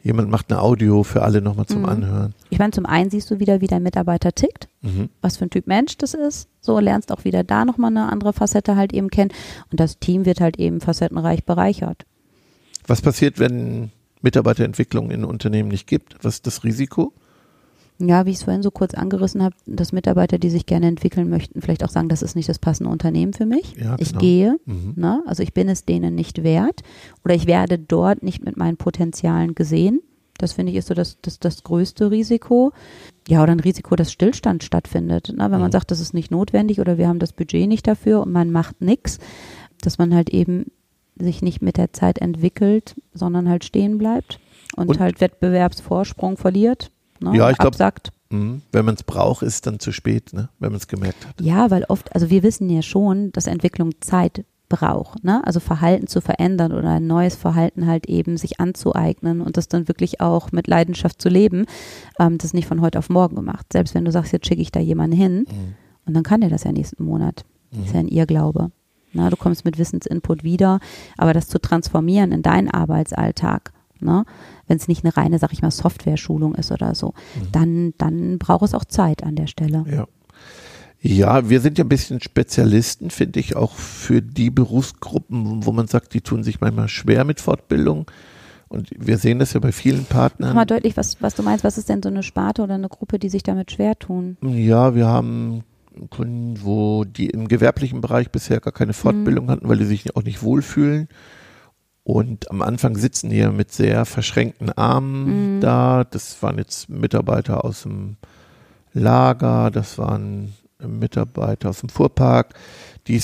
Jemand 0.05 0.29
macht 0.31 0.53
eine 0.53 0.61
Audio 0.61 1.03
für 1.03 1.23
alle 1.23 1.41
nochmal 1.41 1.65
zum 1.65 1.81
Mhm. 1.81 1.89
Anhören. 1.89 2.35
Ich 2.51 2.59
meine, 2.59 2.73
zum 2.73 2.85
einen 2.85 3.09
siehst 3.11 3.31
du 3.31 3.41
wieder, 3.41 3.63
wie 3.63 3.67
dein 3.67 3.83
Mitarbeiter 3.83 4.33
tickt. 4.33 4.69
Mhm. 4.83 5.09
was 5.23 5.39
für 5.39 5.47
ein 5.47 5.51
Typ 5.51 5.67
Mensch 5.67 5.97
das 5.97 6.13
ist. 6.13 6.47
So 6.61 6.79
lernst 6.79 7.11
auch 7.11 7.25
wieder 7.25 7.43
da 7.43 7.65
nochmal 7.65 7.91
eine 7.91 8.13
andere 8.13 8.35
Facette 8.35 8.77
halt 8.77 8.93
eben 8.93 9.09
kennen. 9.09 9.31
Und 9.73 9.81
das 9.81 9.99
Team 9.99 10.27
wird 10.27 10.43
halt 10.43 10.59
eben 10.59 10.83
facettenreich 10.83 11.45
bereichert. 11.45 12.05
Was 12.87 13.01
passiert, 13.01 13.39
wenn 13.39 13.91
Mitarbeiterentwicklung 14.21 15.11
in 15.11 15.25
Unternehmen 15.25 15.71
nicht 15.71 15.87
gibt? 15.87 16.17
Was 16.23 16.35
ist 16.35 16.47
das 16.47 16.65
Risiko? 16.65 17.15
Ja, 18.01 18.27
wie 18.27 18.31
ich 18.31 18.37
es 18.39 18.43
vorhin 18.43 18.63
so 18.63 18.73
kurz 18.73 18.93
angerissen 18.95 19.43
habe, 19.43 19.55
dass 19.67 19.93
Mitarbeiter, 19.93 20.37
die 20.39 20.51
sich 20.51 20.67
gerne 20.67 20.87
entwickeln 20.89 21.29
möchten, 21.29 21.61
vielleicht 21.63 21.85
auch 21.85 21.91
sagen, 21.91 22.09
das 22.09 22.23
ist 22.23 22.35
nicht 22.35 22.49
das 22.49 22.59
passende 22.59 22.91
Unternehmen 22.91 23.33
für 23.33 23.47
mich. 23.47 23.77
Ja, 23.77 23.95
Ich 24.01 24.09
genau. 24.09 24.21
gehe, 24.21 24.57
Mhm. 24.67 24.95
ne? 24.97 25.23
also 25.27 25.43
ich 25.45 25.55
bin 25.55 25.69
es 25.69 25.85
denen 25.85 26.15
nicht 26.17 26.43
wert 26.43 26.81
oder 27.25 27.35
ich 27.37 27.47
werde 27.47 27.79
dort 27.79 28.23
nicht 28.25 28.45
mit 28.45 28.57
meinen 28.57 28.77
Potenzialen 28.77 29.55
gesehen. 29.55 30.01
Das 30.39 30.53
finde 30.55 30.73
ich 30.73 30.79
ist 30.79 30.89
so 30.89 30.95
das, 30.95 31.19
das, 31.23 31.39
das 31.39 31.63
größte 31.63 32.11
Risiko. 32.11 32.73
Ja, 33.29 33.45
oder 33.45 33.53
ein 33.53 33.61
Risiko, 33.61 33.95
dass 33.95 34.11
Stillstand 34.11 34.65
stattfindet. 34.65 35.29
Ne? 35.29 35.45
Wenn 35.45 35.61
man 35.61 35.69
Mhm. 35.69 35.73
sagt, 35.73 35.93
das 35.93 36.01
ist 36.01 36.13
nicht 36.15 36.33
notwendig 36.33 36.81
oder 36.81 36.99
wir 36.99 37.07
haben 37.07 37.21
das 37.21 37.33
Budget 37.33 37.69
nicht 37.69 37.87
dafür 37.87 38.21
und 38.23 38.33
man 38.33 38.51
macht 38.51 38.81
nichts, 38.81 39.21
dass 39.81 39.99
man 39.99 40.13
halt 40.13 40.31
eben 40.31 40.67
sich 41.17 41.43
nicht 41.43 41.63
mit 41.63 41.77
der 41.77 41.93
Zeit 41.93 42.19
entwickelt, 42.19 42.97
sondern 43.13 43.49
halt 43.49 43.63
stehen 43.65 43.99
bleibt 43.99 44.41
und, 44.77 44.89
Und- 44.89 44.99
halt 44.99 45.21
Wettbewerbsvorsprung 45.21 46.37
verliert, 46.37 46.91
ne? 47.25 47.37
Ja, 47.37 47.51
ich 47.51 47.59
glaub- 47.59 47.69
absackt. 47.69 48.11
Mhm. 48.31 48.63
Wenn 48.73 48.85
man 48.85 48.95
es 48.95 49.03
braucht, 49.03 49.43
ist 49.43 49.55
es 49.55 49.61
dann 49.61 49.79
zu 49.81 49.93
spät, 49.93 50.33
ne? 50.33 50.49
wenn 50.59 50.71
man 50.73 50.79
es 50.79 50.89
gemerkt 50.89 51.27
hat. 51.27 51.41
Ja, 51.41 51.71
weil 51.71 51.85
oft, 51.89 52.13
also 52.15 52.31
wir 52.31 52.43
wissen 52.43 52.69
ja 52.71 52.83
schon, 52.83 53.31
dass 53.33 53.47
Entwicklung 53.47 53.91
Zeit 54.01 54.45
braucht, 54.71 55.23
ne? 55.23 55.43
Also 55.45 55.61
Verhalten 55.61 56.07
zu 56.07 56.21
verändern 56.23 56.73
oder 56.73 56.89
ein 56.89 57.07
neues 57.07 57.37
Verhalten 57.37 57.87
halt 57.87 58.07
eben 58.07 58.39
sich 58.39 58.61
anzueignen 58.61 59.41
und 59.43 59.57
das 59.59 59.69
dann 59.69 59.89
wirklich 59.89 60.21
auch 60.23 60.53
mit 60.53 60.67
Leidenschaft 60.67 61.21
zu 61.21 61.29
leben, 61.29 61.67
ähm, 62.19 62.39
das 62.39 62.47
ist 62.47 62.55
nicht 62.55 62.67
von 62.67 62.81
heute 62.81 62.99
auf 62.99 63.11
morgen 63.11 63.37
gemacht. 63.37 63.67
Selbst 63.73 63.95
wenn 63.95 64.07
du 64.07 64.11
sagst, 64.11 64.33
jetzt 64.33 64.47
schicke 64.49 64.63
ich 64.63 64.73
da 64.73 64.81
jemanden 64.81 65.15
hin 65.17 65.37
Mhm. 65.49 65.75
und 66.07 66.15
dann 66.15 66.23
kann 66.23 66.41
der 66.41 66.51
das 66.51 66.65
ja 66.65 66.73
nächsten 66.73 67.05
Monat. 67.05 67.45
Das 67.71 67.81
ist 67.87 67.95
ja 67.95 68.01
Mhm. 68.01 68.07
ein 68.07 68.09
Irrglaube. 68.09 68.71
Na, 69.13 69.29
du 69.31 69.37
kommst 69.37 69.65
mit 69.67 69.79
Wissensinput 69.79 70.43
wieder, 70.43 70.81
aber 71.19 71.35
das 71.35 71.47
zu 71.47 71.61
transformieren 71.61 72.33
in 72.33 72.43
deinen 72.43 72.69
Arbeitsalltag, 72.71 73.73
ne? 74.01 74.25
wenn 74.67 74.77
es 74.77 74.89
nicht 74.89 75.05
eine 75.05 75.17
reine, 75.17 75.39
sag 75.39 75.53
ich 75.53 75.63
mal, 75.63 75.71
Software-Schulung 75.71 76.55
ist 76.55 76.73
oder 76.73 76.95
so, 76.95 77.09
mhm. 77.09 77.53
dann, 77.53 77.95
dann 77.99 78.39
braucht 78.39 78.65
es 78.65 78.75
auch 78.75 78.85
Zeit 78.85 79.23
an 79.23 79.37
der 79.37 79.47
Stelle. 79.47 79.85
Ja. 79.91 80.07
Ja, 81.07 81.51
wir 81.51 81.61
sind 81.61 81.77
ja 81.77 81.85
ein 81.85 81.91
bisschen 81.91 82.23
Spezialisten, 82.23 83.11
finde 83.11 83.39
ich, 83.39 83.57
auch 83.57 83.75
für 83.75 84.23
die 84.23 84.49
Berufsgruppen, 84.49 85.67
wo 85.67 85.71
man 85.71 85.87
sagt, 85.87 86.15
die 86.15 86.23
tun 86.23 86.43
sich 86.43 86.63
manchmal 86.63 86.89
schwer 86.89 87.25
mit 87.25 87.43
Fortbildung. 87.43 88.11
Und 88.69 88.89
wir 88.99 89.19
sehen 89.19 89.39
das 89.39 89.53
ja 89.53 89.61
bei 89.61 89.71
vielen 89.71 90.07
Partnern. 90.07 90.49
Mach 90.51 90.55
mal 90.55 90.65
deutlich, 90.65 90.97
was, 90.97 91.21
was 91.21 91.35
du 91.35 91.43
meinst. 91.43 91.63
Was 91.63 91.77
ist 91.77 91.91
denn 91.91 92.03
so 92.03 92.09
eine 92.09 92.23
Sparte 92.23 92.63
oder 92.63 92.75
eine 92.75 92.89
Gruppe, 92.89 93.19
die 93.19 93.29
sich 93.29 93.43
damit 93.43 93.71
schwer 93.71 93.99
tun? 93.99 94.39
Ja, 94.41 94.95
wir 94.95 95.07
haben 95.07 95.65
Kunden, 96.09 96.59
wo 96.63 97.05
die 97.05 97.27
im 97.27 97.49
gewerblichen 97.49 98.01
Bereich 98.01 98.31
bisher 98.31 98.61
gar 98.61 98.73
keine 98.73 98.95
Fortbildung 98.95 99.45
mhm. 99.45 99.51
hatten, 99.51 99.69
weil 99.69 99.79
die 99.79 99.85
sich 99.85 100.17
auch 100.17 100.23
nicht 100.23 100.43
wohlfühlen. 100.43 101.09
Und 102.05 102.51
am 102.51 102.61
Anfang 102.61 102.97
sitzen 102.97 103.31
die 103.31 103.39
ja 103.39 103.51
mit 103.51 103.73
sehr 103.73 104.05
verschränkten 104.05 104.71
Armen 104.71 105.57
mhm. 105.57 105.61
da. 105.61 106.05
Das 106.05 106.43
waren 106.43 106.59
jetzt 106.59 106.89
Mitarbeiter 106.89 107.65
aus 107.65 107.83
dem 107.83 108.17
Lager, 108.93 109.71
das 109.71 109.99
waren 109.99 110.53
Mitarbeiter 110.87 111.71
aus 111.71 111.81
dem 111.81 111.89
Fuhrpark, 111.89 112.55
die 113.07 113.21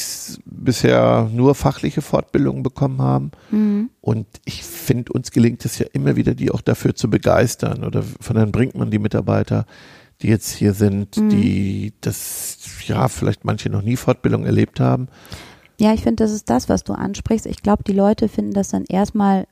bisher 0.47 1.29
nur 1.33 1.55
fachliche 1.55 2.01
Fortbildungen 2.01 2.63
bekommen 2.63 3.03
haben. 3.03 3.33
Mhm. 3.51 3.91
Und 4.01 4.27
ich 4.47 4.63
finde, 4.63 5.13
uns 5.13 5.31
gelingt 5.31 5.65
es 5.67 5.79
ja 5.79 5.87
immer 5.93 6.17
wieder, 6.17 6.35
die 6.35 6.51
auch 6.51 6.63
dafür 6.63 6.95
zu 6.95 7.11
begeistern. 7.11 7.85
Oder 7.85 8.03
von 8.03 8.37
dann 8.37 8.51
bringt 8.51 8.75
man 8.75 8.91
die 8.91 8.99
Mitarbeiter 8.99 9.67
die 10.23 10.29
jetzt 10.29 10.55
hier 10.55 10.75
sind, 10.75 11.17
mhm. 11.17 11.31
die 11.31 11.93
das, 12.01 12.59
ja, 12.87 13.09
vielleicht 13.09 13.45
manche 13.45 13.71
noch 13.71 13.83
nie 13.83 13.97
Fortbildung 13.97 14.45
erlebt 14.45 14.81
haben. 14.81 15.09
Ja, 15.81 15.95
ich 15.95 16.03
finde, 16.03 16.23
das 16.23 16.31
ist 16.31 16.51
das, 16.51 16.69
was 16.69 16.85
du 16.85 16.93
ansprichst. 16.93 17.47
Ich 17.47 17.63
glaube, 17.63 17.85
die 17.85 17.95
Leute 17.95 18.29
finden 18.29 18.53
das 18.53 18.69
dann 18.69 18.85
erstmal 18.85 19.47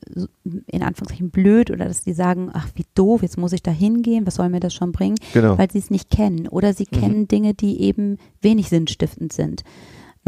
in 0.66 0.82
Anführungszeichen 0.82 1.30
blöd 1.30 1.70
oder 1.70 1.86
dass 1.86 2.02
die 2.02 2.12
sagen, 2.12 2.50
ach, 2.52 2.68
wie 2.74 2.84
doof, 2.94 3.22
jetzt 3.22 3.38
muss 3.38 3.54
ich 3.54 3.62
da 3.62 3.70
hingehen, 3.70 4.26
was 4.26 4.34
soll 4.34 4.50
mir 4.50 4.60
das 4.60 4.74
schon 4.74 4.92
bringen? 4.92 5.16
Genau. 5.32 5.56
Weil 5.56 5.70
sie 5.70 5.78
es 5.78 5.88
nicht 5.88 6.10
kennen 6.10 6.46
oder 6.46 6.74
sie 6.74 6.86
mhm. 6.90 7.00
kennen 7.00 7.28
Dinge, 7.28 7.54
die 7.54 7.80
eben 7.80 8.18
wenig 8.42 8.68
sinnstiftend 8.68 9.32
sind. 9.32 9.64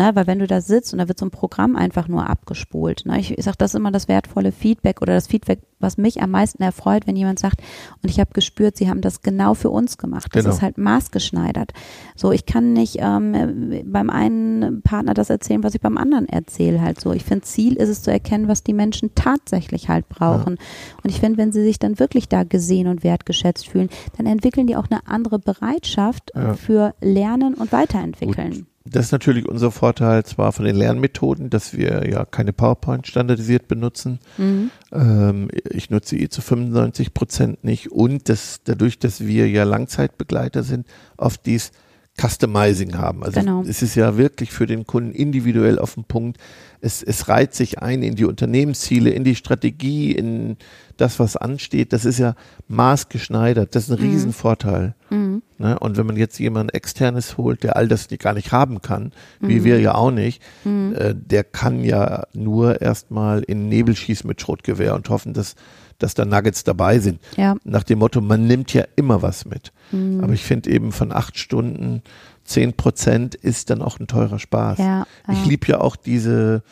Ne? 0.01 0.13
Weil 0.15 0.27
wenn 0.27 0.39
du 0.39 0.47
da 0.47 0.63
sitzt 0.63 0.95
und 0.95 0.99
da 0.99 1.09
wird 1.09 1.19
so 1.19 1.27
ein 1.27 1.31
Programm 1.31 1.77
einfach 1.77 2.09
nur 2.09 2.27
abgespult. 2.27 3.05
Ne? 3.05 3.21
Ich, 3.21 3.37
ich 3.37 3.45
sage, 3.45 3.59
das 3.59 3.73
ist 3.73 3.79
immer 3.79 3.91
das 3.91 4.09
wertvolle 4.09 4.51
Feedback 4.51 5.03
oder 5.03 5.13
das 5.13 5.27
Feedback, 5.27 5.61
was 5.79 5.99
mich 5.99 6.23
am 6.23 6.31
meisten 6.31 6.63
erfreut, 6.63 7.07
wenn 7.07 7.17
jemand 7.17 7.39
sagt, 7.39 7.61
und 8.03 8.09
ich 8.09 8.19
habe 8.19 8.31
gespürt, 8.33 8.79
sie 8.79 8.89
haben 8.89 9.03
das 9.03 9.21
genau 9.21 9.53
für 9.53 9.69
uns 9.69 9.99
gemacht. 9.99 10.29
Das 10.33 10.45
genau. 10.45 10.55
ist 10.55 10.63
halt 10.63 10.79
maßgeschneidert. 10.79 11.75
So, 12.17 12.33
ich 12.33 12.47
kann 12.47 12.73
nicht 12.73 12.97
ähm, 12.99 13.83
beim 13.93 14.09
einen 14.09 14.81
Partner 14.81 15.13
das 15.13 15.29
erzählen, 15.29 15.63
was 15.63 15.75
ich 15.75 15.83
beim 15.83 15.99
anderen 15.99 16.27
erzähle 16.27 16.81
halt 16.81 16.99
so. 16.99 17.13
Ich 17.13 17.25
finde, 17.25 17.45
Ziel 17.45 17.75
ist 17.75 17.91
es 17.91 18.03
zu 18.03 18.11
erkennen, 18.11 18.49
was 18.49 18.63
die 18.63 18.73
Menschen 18.73 19.15
tatsächlich 19.15 19.91
halt 19.91 20.09
brauchen. 20.09 20.57
Ja. 20.57 20.99
Und 21.03 21.11
ich 21.11 21.21
finde, 21.21 21.37
wenn 21.37 21.53
sie 21.53 21.63
sich 21.63 21.79
dann 21.79 21.99
wirklich 21.99 22.27
da 22.27 22.45
gesehen 22.45 22.87
und 22.87 23.05
wertgeschätzt 23.05 23.69
fühlen, 23.69 23.91
dann 24.17 24.25
entwickeln 24.25 24.67
die 24.67 24.77
auch 24.77 24.89
eine 24.91 25.07
andere 25.07 25.39
Bereitschaft 25.39 26.33
ja. 26.35 26.55
für 26.55 26.95
Lernen 27.03 27.53
und 27.53 27.71
Weiterentwickeln. 27.71 28.51
Gut 28.51 28.70
das 28.91 29.07
ist 29.07 29.13
natürlich 29.13 29.49
unser 29.49 29.71
Vorteil 29.71 30.25
zwar 30.25 30.53
von 30.53 30.65
den 30.65 30.77
Lernmethoden, 30.77 31.51
dass 31.51 31.77
wir 31.77 32.09
ja 32.09 32.25
keine 32.25 32.53
PowerPoint 32.53 33.07
standardisiert 33.07 33.69
benutzen. 33.69 34.19
Mhm. 34.37 34.71
Ähm, 34.93 35.49
ich 35.71 35.91
nutze 35.91 36.17
eh 36.17 36.29
zu 36.29 36.43
95 36.43 37.15
Prozent 37.15 37.65
nicht 37.65 37.93
und 37.93 38.29
das, 38.29 38.61
dadurch, 38.65 38.99
dass 38.99 39.21
wir 39.21 39.49
ja 39.49 39.65
Langzeitbegleiter 39.65 40.63
sind, 40.63 40.87
auf 41.17 41.39
dies 41.39 41.73
Customizing 42.21 42.99
haben. 42.99 43.25
Also 43.25 43.41
genau. 43.41 43.63
es 43.63 43.83
ist 43.83 43.95
ja 43.95 44.17
wirklich 44.17 44.53
für 44.53 44.67
den 44.67 44.87
Kunden 44.87 45.13
individuell 45.13 45.79
auf 45.79 45.95
den 45.95 46.05
Punkt. 46.05 46.39
Es, 46.81 47.03
es 47.03 47.29
reiht 47.29 47.55
sich 47.55 47.79
ein 47.81 48.03
in 48.03 48.15
die 48.15 48.25
Unternehmensziele, 48.25 49.11
in 49.11 49.25
die 49.25 49.35
Strategie, 49.35 50.13
in 50.13 50.57
das, 50.97 51.19
was 51.19 51.37
ansteht. 51.37 51.93
Das 51.93 52.05
ist 52.05 52.19
ja 52.19 52.35
maßgeschneidert. 52.69 53.75
Das 53.75 53.85
ist 53.85 53.91
ein 53.91 54.05
mhm. 54.05 54.11
Riesenvorteil. 54.11 54.95
Mhm. 55.09 55.43
Ne? 55.59 55.79
Und 55.79 55.97
wenn 55.97 56.07
man 56.07 56.17
jetzt 56.17 56.39
jemanden 56.39 56.75
externes 56.75 57.37
holt, 57.39 57.63
der 57.63 57.77
all 57.77 57.89
das 57.89 58.09
gar 58.19 58.35
nicht 58.35 58.53
haben 58.53 58.83
kann, 58.83 59.13
wie 59.41 59.61
mhm. 59.61 59.65
wir 59.65 59.81
ja 59.81 59.95
auch 59.95 60.11
nicht, 60.11 60.43
mhm. 60.65 60.95
äh, 60.95 61.15
der 61.15 61.45
kann 61.45 61.83
ja 61.85 62.25
nur 62.33 62.83
erstmal 62.83 63.43
in 63.43 63.69
Nebel 63.69 63.97
schießen 63.97 64.29
mit 64.29 64.41
Schrotgewehr 64.41 64.95
und 64.95 65.09
hoffen, 65.09 65.33
dass 65.33 65.55
dass 66.03 66.15
da 66.15 66.25
Nuggets 66.25 66.65
dabei 66.65 66.99
sind. 66.99 67.21
Ja. 67.37 67.57
Nach 67.65 67.85
dem 67.85 68.01
Motto, 68.01 68.21
man 68.21 68.47
nimmt 68.47 68.73
ja 68.75 68.85
immer 68.97 69.23
was 69.23 69.45
mit. 69.45 69.73
Mhm. 69.93 70.23
Aber 70.23 70.33
ich 70.33 70.43
finde 70.43 70.71
eben 70.71 70.93
von 70.93 71.13
acht 71.13 71.39
Stunden 71.39 72.03
zehn 72.45 72.73
Prozent 72.73 73.35
ist 73.35 73.71
dann 73.71 73.81
auch 73.81 74.01
ein 74.01 74.07
teurer 74.07 74.39
Spaß. 74.39 74.79
Ja, 74.79 74.85
ja. 74.87 75.07
Ich 75.33 75.47
liebe 75.47 75.67
ja 75.69 75.81
auch 75.81 75.97
diese 75.97 76.63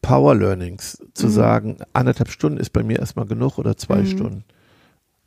Power 0.00 0.34
Learnings, 0.34 0.98
zu 1.14 1.26
mhm. 1.26 1.30
sagen, 1.30 1.76
anderthalb 1.92 2.30
Stunden 2.30 2.58
ist 2.58 2.70
bei 2.70 2.82
mir 2.82 2.98
erstmal 2.98 3.26
genug 3.26 3.58
oder 3.58 3.76
zwei 3.76 3.98
mhm. 3.98 4.06
Stunden. 4.06 4.44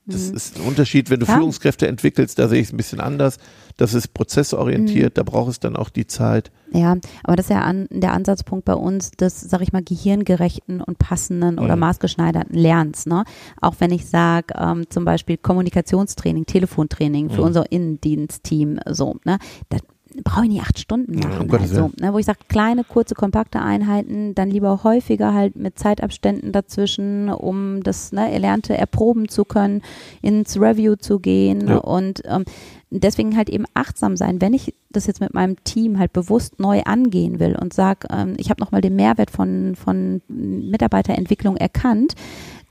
Das 0.06 0.30
mhm. 0.30 0.36
ist 0.36 0.58
ein 0.58 0.66
Unterschied, 0.66 1.10
wenn 1.10 1.20
du 1.20 1.28
ja. 1.28 1.36
Führungskräfte 1.36 1.88
entwickelst, 1.88 2.40
da 2.40 2.48
sehe 2.48 2.60
ich 2.60 2.68
es 2.68 2.74
ein 2.74 2.78
bisschen 2.78 3.00
anders. 3.00 3.38
Das 3.78 3.94
ist 3.94 4.14
prozessorientiert, 4.14 5.12
mhm. 5.12 5.14
da 5.14 5.24
braucht 5.24 5.52
es 5.52 5.60
dann 5.60 5.76
auch 5.76 5.90
die 5.90 6.08
Zeit. 6.08 6.52
Ja, 6.72 6.98
aber 7.24 7.36
das 7.36 7.46
ist 7.46 7.52
ja 7.52 7.62
an, 7.62 7.88
der 7.92 8.14
Ansatzpunkt 8.14 8.66
bei 8.66 8.74
uns 8.74 9.12
des, 9.12 9.42
sag 9.42 9.62
ich 9.62 9.74
mal, 9.74 9.84
gehirngerechten 9.84 10.82
und 10.82 10.98
passenden 10.98 11.56
mhm. 11.56 11.62
oder 11.62 11.76
maßgeschneiderten 11.76 12.56
Lernens. 12.56 13.06
Ne? 13.06 13.24
Auch 13.62 13.76
wenn 13.80 13.92
ich 13.92 14.08
sage, 14.08 14.54
ähm, 14.58 14.90
zum 14.90 15.06
Beispiel 15.06 15.38
Kommunikationstraining, 15.38 16.46
Telefontraining 16.46 17.30
für 17.30 17.42
mhm. 17.42 17.48
unser 17.48 17.72
Innendienstteam, 17.72 18.80
so, 18.90 19.18
ne? 19.26 19.38
Das 19.70 19.82
brauche 20.24 20.46
ich 20.46 20.52
nicht 20.52 20.62
acht 20.62 20.80
Stunden 20.80 21.20
machen. 21.20 21.50
Ja, 21.50 21.60
also, 21.60 21.92
ne, 22.00 22.14
wo 22.14 22.20
ich 22.20 22.26
sage, 22.26 22.40
kleine, 22.48 22.84
kurze, 22.84 23.16
kompakte 23.16 23.62
Einheiten, 23.62 24.36
dann 24.36 24.50
lieber 24.50 24.84
häufiger 24.84 25.34
halt 25.34 25.56
mit 25.56 25.80
Zeitabständen 25.80 26.52
dazwischen, 26.52 27.30
um 27.30 27.84
das 27.84 28.12
ne, 28.12 28.32
Erlernte 28.32 28.78
erproben 28.78 29.30
zu 29.30 29.46
können, 29.46 29.82
ins 30.22 30.60
Review 30.60 30.96
zu 30.96 31.20
gehen 31.20 31.68
ja. 31.68 31.78
und 31.78 32.22
ähm, 32.26 32.46
deswegen 32.92 33.38
halt 33.38 33.50
eben 33.50 33.66
achtsam 33.74 34.18
sein, 34.18 34.42
wenn 34.42 34.54
ich 34.54 34.74
das 34.90 35.08
jetzt 35.08 35.22
mit 35.22 35.34
meinem 35.34 35.56
Team 35.64 35.98
halt 35.98 36.12
bewusst 36.12 36.60
neu 36.60 36.82
angehen 36.84 37.40
will 37.40 37.56
und 37.60 37.74
sage, 37.74 38.08
ähm, 38.12 38.34
ich 38.38 38.50
habe 38.50 38.62
nochmal 38.62 38.82
den 38.82 38.96
Mehrwert 38.96 39.32
von, 39.32 39.76
von 39.76 40.22
Mitarbeiterentwicklung 40.28 41.56
erkannt, 41.56 42.16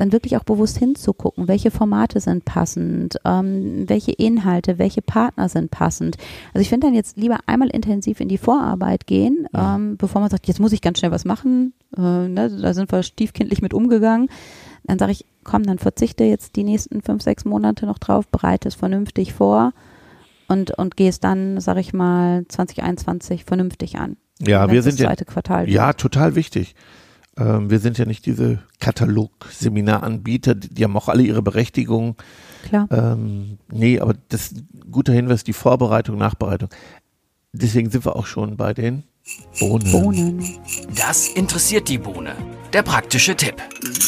dann 0.01 0.13
wirklich 0.13 0.37
auch 0.37 0.45
bewusst 0.45 0.79
hinzugucken, 0.79 1.49
welche 1.49 1.71
Formate 1.71 2.21
sind 2.21 2.45
passend, 2.45 3.19
ähm, 3.25 3.89
welche 3.89 4.13
Inhalte, 4.13 4.79
welche 4.79 5.03
Partner 5.03 5.49
sind 5.49 5.71
passend. 5.71 6.17
Also 6.55 6.63
ich 6.63 6.69
finde 6.69 6.87
dann 6.87 6.95
jetzt 6.95 7.17
lieber 7.17 7.39
einmal 7.47 7.69
intensiv 7.69 8.21
in 8.21 8.29
die 8.29 8.39
Vorarbeit 8.39 9.07
gehen, 9.07 9.47
ähm, 9.55 9.97
bevor 9.97 10.21
man 10.21 10.31
sagt, 10.31 10.49
jetzt 10.49 10.61
muss 10.61 10.73
ich 10.73 10.81
ganz 10.81 10.99
schnell 10.99 11.11
was 11.11 11.25
machen, 11.25 11.75
äh, 11.97 12.01
ne, 12.01 12.51
da 12.51 12.75
sind 12.75 12.91
wir 12.91 13.03
stiefkindlich 13.03 13.63
mit 13.63 13.75
umgegangen. 13.75 14.29
Dann 14.85 14.99
sage 14.99 15.13
ich, 15.13 15.27
komm, 15.45 15.65
dann 15.65 15.79
verzichte 15.79 16.25
jetzt 16.25 16.57
die 16.57 16.65
nächsten 16.65 17.03
fünf, 17.03 17.23
sechs 17.23 17.45
Monate 17.45 17.87
noch 17.87 17.99
drauf, 17.99 18.27
bereite 18.29 18.69
es 18.69 18.75
vernünftig 18.75 19.35
vor 19.35 19.73
und, 20.49 20.71
und 20.73 20.97
gehe 20.97 21.09
es 21.09 21.21
dann, 21.21 21.61
sage 21.61 21.81
ich 21.81 21.93
mal, 21.93 22.45
2021 22.49 23.45
vernünftig 23.45 23.99
an. 23.99 24.17
Ja, 24.41 24.71
wir 24.71 24.83
sind 24.83 24.99
ja, 24.99 25.15
Quartal 25.15 25.69
ja 25.69 25.93
total 25.93 26.35
wichtig. 26.35 26.75
Ähm, 27.41 27.71
wir 27.71 27.79
sind 27.79 27.97
ja 27.99 28.05
nicht 28.05 28.27
diese 28.27 28.59
Katalog-Seminaranbieter, 28.81 30.55
die, 30.55 30.69
die 30.69 30.85
haben 30.85 30.97
auch 30.97 31.09
alle 31.09 31.23
ihre 31.23 31.43
Berechtigung. 31.43 32.17
Klar. 32.65 32.87
Ähm, 32.91 33.59
nee, 33.73 33.99
aber 33.99 34.15
das 34.29 34.53
ist 34.53 34.59
ein 34.59 34.91
guter 34.91 35.13
Hinweis, 35.13 35.43
die 35.43 35.55
Vorbereitung, 35.55 36.19
Nachbereitung. 36.19 36.69
Deswegen 37.53 37.91
sind 37.91 38.05
wir 38.05 38.15
auch 38.15 38.27
schon 38.27 38.57
bei 38.57 38.75
den 38.75 39.05
Bohnen. 39.59 39.91
Bohnen. 39.91 40.45
Das 40.95 41.29
interessiert 41.29 41.89
die 41.89 41.99
Bohne. 41.99 42.35
Der 42.73 42.83
praktische 42.83 43.35
Tipp. 43.35 43.57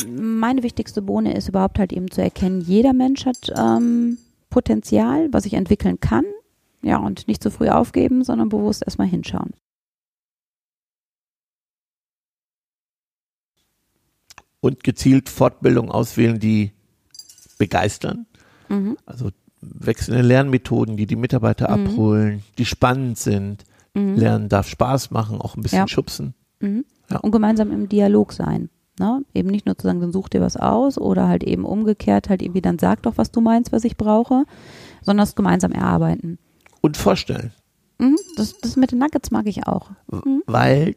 Meine 0.09 0.63
wichtigste 0.63 1.03
Bohne 1.03 1.35
ist 1.35 1.49
überhaupt 1.49 1.79
halt 1.79 1.93
eben 1.93 2.11
zu 2.11 2.23
erkennen, 2.23 2.61
jeder 2.61 2.93
Mensch 2.93 3.27
hat 3.27 3.53
ähm, 3.57 4.19
Potenzial, 4.51 5.29
was 5.33 5.47
ich 5.47 5.55
entwickeln 5.55 5.99
kann. 6.01 6.25
Ja, 6.83 6.99
und 6.99 7.29
nicht 7.29 7.43
zu 7.43 7.51
früh 7.51 7.69
aufgeben, 7.69 8.25
sondern 8.25 8.49
bewusst 8.49 8.83
erstmal 8.85 9.07
hinschauen. 9.07 9.53
Und 14.63 14.83
gezielt 14.85 15.29
Fortbildung 15.29 15.91
auswählen, 15.91 16.39
die 16.39 16.73
begeistern. 17.59 18.27
Mhm. 18.71 18.97
Also 19.05 19.31
wechselnde 19.61 20.23
Lernmethoden, 20.23 20.97
die 20.97 21.07
die 21.07 21.17
Mitarbeiter 21.17 21.77
mhm. 21.77 21.87
abholen, 21.87 22.43
die 22.59 22.65
spannend 22.65 23.19
sind. 23.19 23.65
Mhm. 23.95 24.15
Lernen 24.15 24.49
darf 24.49 24.69
Spaß 24.69 25.11
machen, 25.11 25.41
auch 25.41 25.57
ein 25.57 25.63
bisschen 25.63 25.81
ja. 25.81 25.89
schubsen. 25.89 26.35
Mhm. 26.61 26.85
Ja. 27.11 27.19
Und 27.19 27.33
gemeinsam 27.33 27.71
im 27.71 27.89
Dialog 27.89 28.33
sein. 28.33 28.71
Ne? 28.99 29.25
Eben 29.35 29.51
nicht 29.51 29.67
nur 29.67 29.77
zu 29.77 29.87
sagen, 29.87 30.01
dann 30.01 30.13
such 30.13 30.29
dir 30.29 30.41
was 30.41 30.57
aus 30.57 30.99
oder 30.99 31.29
halt 31.29 31.45
eben 31.45 31.65
umgekehrt, 31.65 32.29
halt 32.29 32.43
irgendwie 32.43 32.61
dann 32.63 32.79
sag 32.79 33.03
doch, 33.03 33.17
was 33.17 33.31
du 33.31 33.41
meinst, 33.41 33.73
was 33.73 33.85
ich 33.85 33.97
brauche, 33.97 34.45
sondern 35.03 35.27
das 35.27 35.35
gemeinsam 35.35 35.73
erarbeiten. 35.73 36.39
Und 36.81 36.97
vorstellen. 36.97 37.53
Mhm, 37.99 38.17
das, 38.37 38.59
das 38.59 38.77
mit 38.77 38.93
den 38.93 38.99
Nuggets 38.99 39.31
mag 39.31 39.47
ich 39.47 39.67
auch. 39.67 39.91
Mhm. 40.11 40.43
Weil 40.47 40.97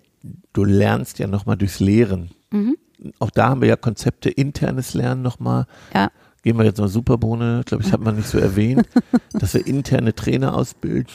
du 0.54 0.64
lernst 0.64 1.20
ja 1.20 1.28
nochmal 1.28 1.58
durchs 1.58 1.80
Lehren. 1.80 2.32
Mhm. 2.52 2.78
Auch 3.20 3.30
da 3.30 3.50
haben 3.50 3.62
wir 3.62 3.68
ja 3.68 3.76
Konzepte, 3.76 4.30
internes 4.30 4.94
Lernen 4.94 5.22
nochmal. 5.22 5.66
Ja. 5.94 6.12
Gehen 6.44 6.58
wir 6.58 6.66
jetzt 6.66 6.80
mal 6.80 6.88
Superbohne, 6.88 7.64
glaube 7.66 7.84
ich, 7.84 7.92
hat 7.92 8.02
man 8.02 8.16
nicht 8.16 8.28
so 8.28 8.38
erwähnt, 8.38 8.88
dass 9.34 9.54
wir 9.54 9.66
interne 9.66 10.14
Trainer 10.14 10.56
ausbilden, 10.56 11.12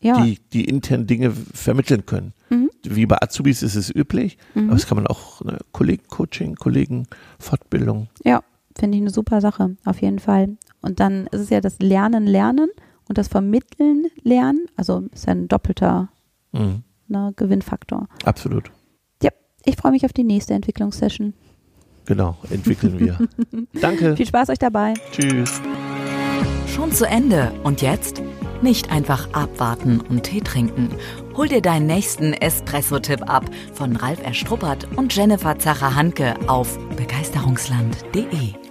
ja. 0.00 0.22
die, 0.22 0.38
die 0.52 0.64
intern 0.64 1.06
Dinge 1.06 1.30
vermitteln 1.30 2.06
können. 2.06 2.32
Mhm. 2.48 2.70
Wie 2.84 3.04
bei 3.06 3.18
Azubis 3.20 3.62
ist 3.62 3.76
es 3.76 3.94
üblich, 3.94 4.38
mhm. 4.54 4.68
aber 4.68 4.72
das 4.72 4.86
kann 4.86 4.96
man 4.96 5.06
auch, 5.06 5.44
ne, 5.44 5.58
Kollegen-Coaching, 5.72 6.54
Kollegen-Fortbildung. 6.56 8.08
Ja, 8.24 8.42
Finde 8.78 8.96
ich 8.96 9.02
eine 9.02 9.10
super 9.10 9.40
Sache, 9.40 9.76
auf 9.84 10.00
jeden 10.00 10.20
Fall. 10.20 10.56
Und 10.80 11.00
dann 11.00 11.26
ist 11.26 11.40
es 11.40 11.50
ja 11.50 11.60
das 11.60 11.80
Lernen, 11.80 12.26
Lernen 12.26 12.70
und 13.08 13.18
das 13.18 13.28
Vermitteln, 13.28 14.06
Lernen. 14.22 14.66
Also 14.76 15.08
ist 15.12 15.26
ja 15.26 15.32
ein 15.32 15.48
doppelter 15.48 16.08
Mhm. 16.52 16.82
ne, 17.08 17.32
Gewinnfaktor. 17.36 18.08
Absolut. 18.24 18.70
Ich 19.64 19.76
freue 19.76 19.92
mich 19.92 20.04
auf 20.04 20.12
die 20.12 20.24
nächste 20.24 20.54
Entwicklungssession. 20.54 21.34
Genau, 22.06 22.36
entwickeln 22.50 22.98
wir. 22.98 23.18
Danke. 23.80 24.16
Viel 24.16 24.26
Spaß 24.26 24.48
euch 24.48 24.58
dabei. 24.58 24.94
Tschüss. 25.12 25.60
Schon 26.66 26.92
zu 26.92 27.06
Ende. 27.06 27.52
Und 27.62 27.82
jetzt? 27.82 28.22
Nicht 28.62 28.90
einfach 28.90 29.32
abwarten 29.32 30.00
und 30.00 30.24
Tee 30.24 30.40
trinken. 30.40 30.90
Hol 31.36 31.48
dir 31.48 31.62
deinen 31.62 31.86
nächsten 31.86 32.32
Espresso-Tipp 32.32 33.30
ab 33.30 33.44
von 33.72 33.96
Ralf 33.96 34.22
Erstruppert 34.22 34.86
und 34.96 35.14
Jennifer 35.14 35.58
Zacher-Hanke 35.58 36.34
auf 36.46 36.78
begeisterungsland.de. 36.96 38.69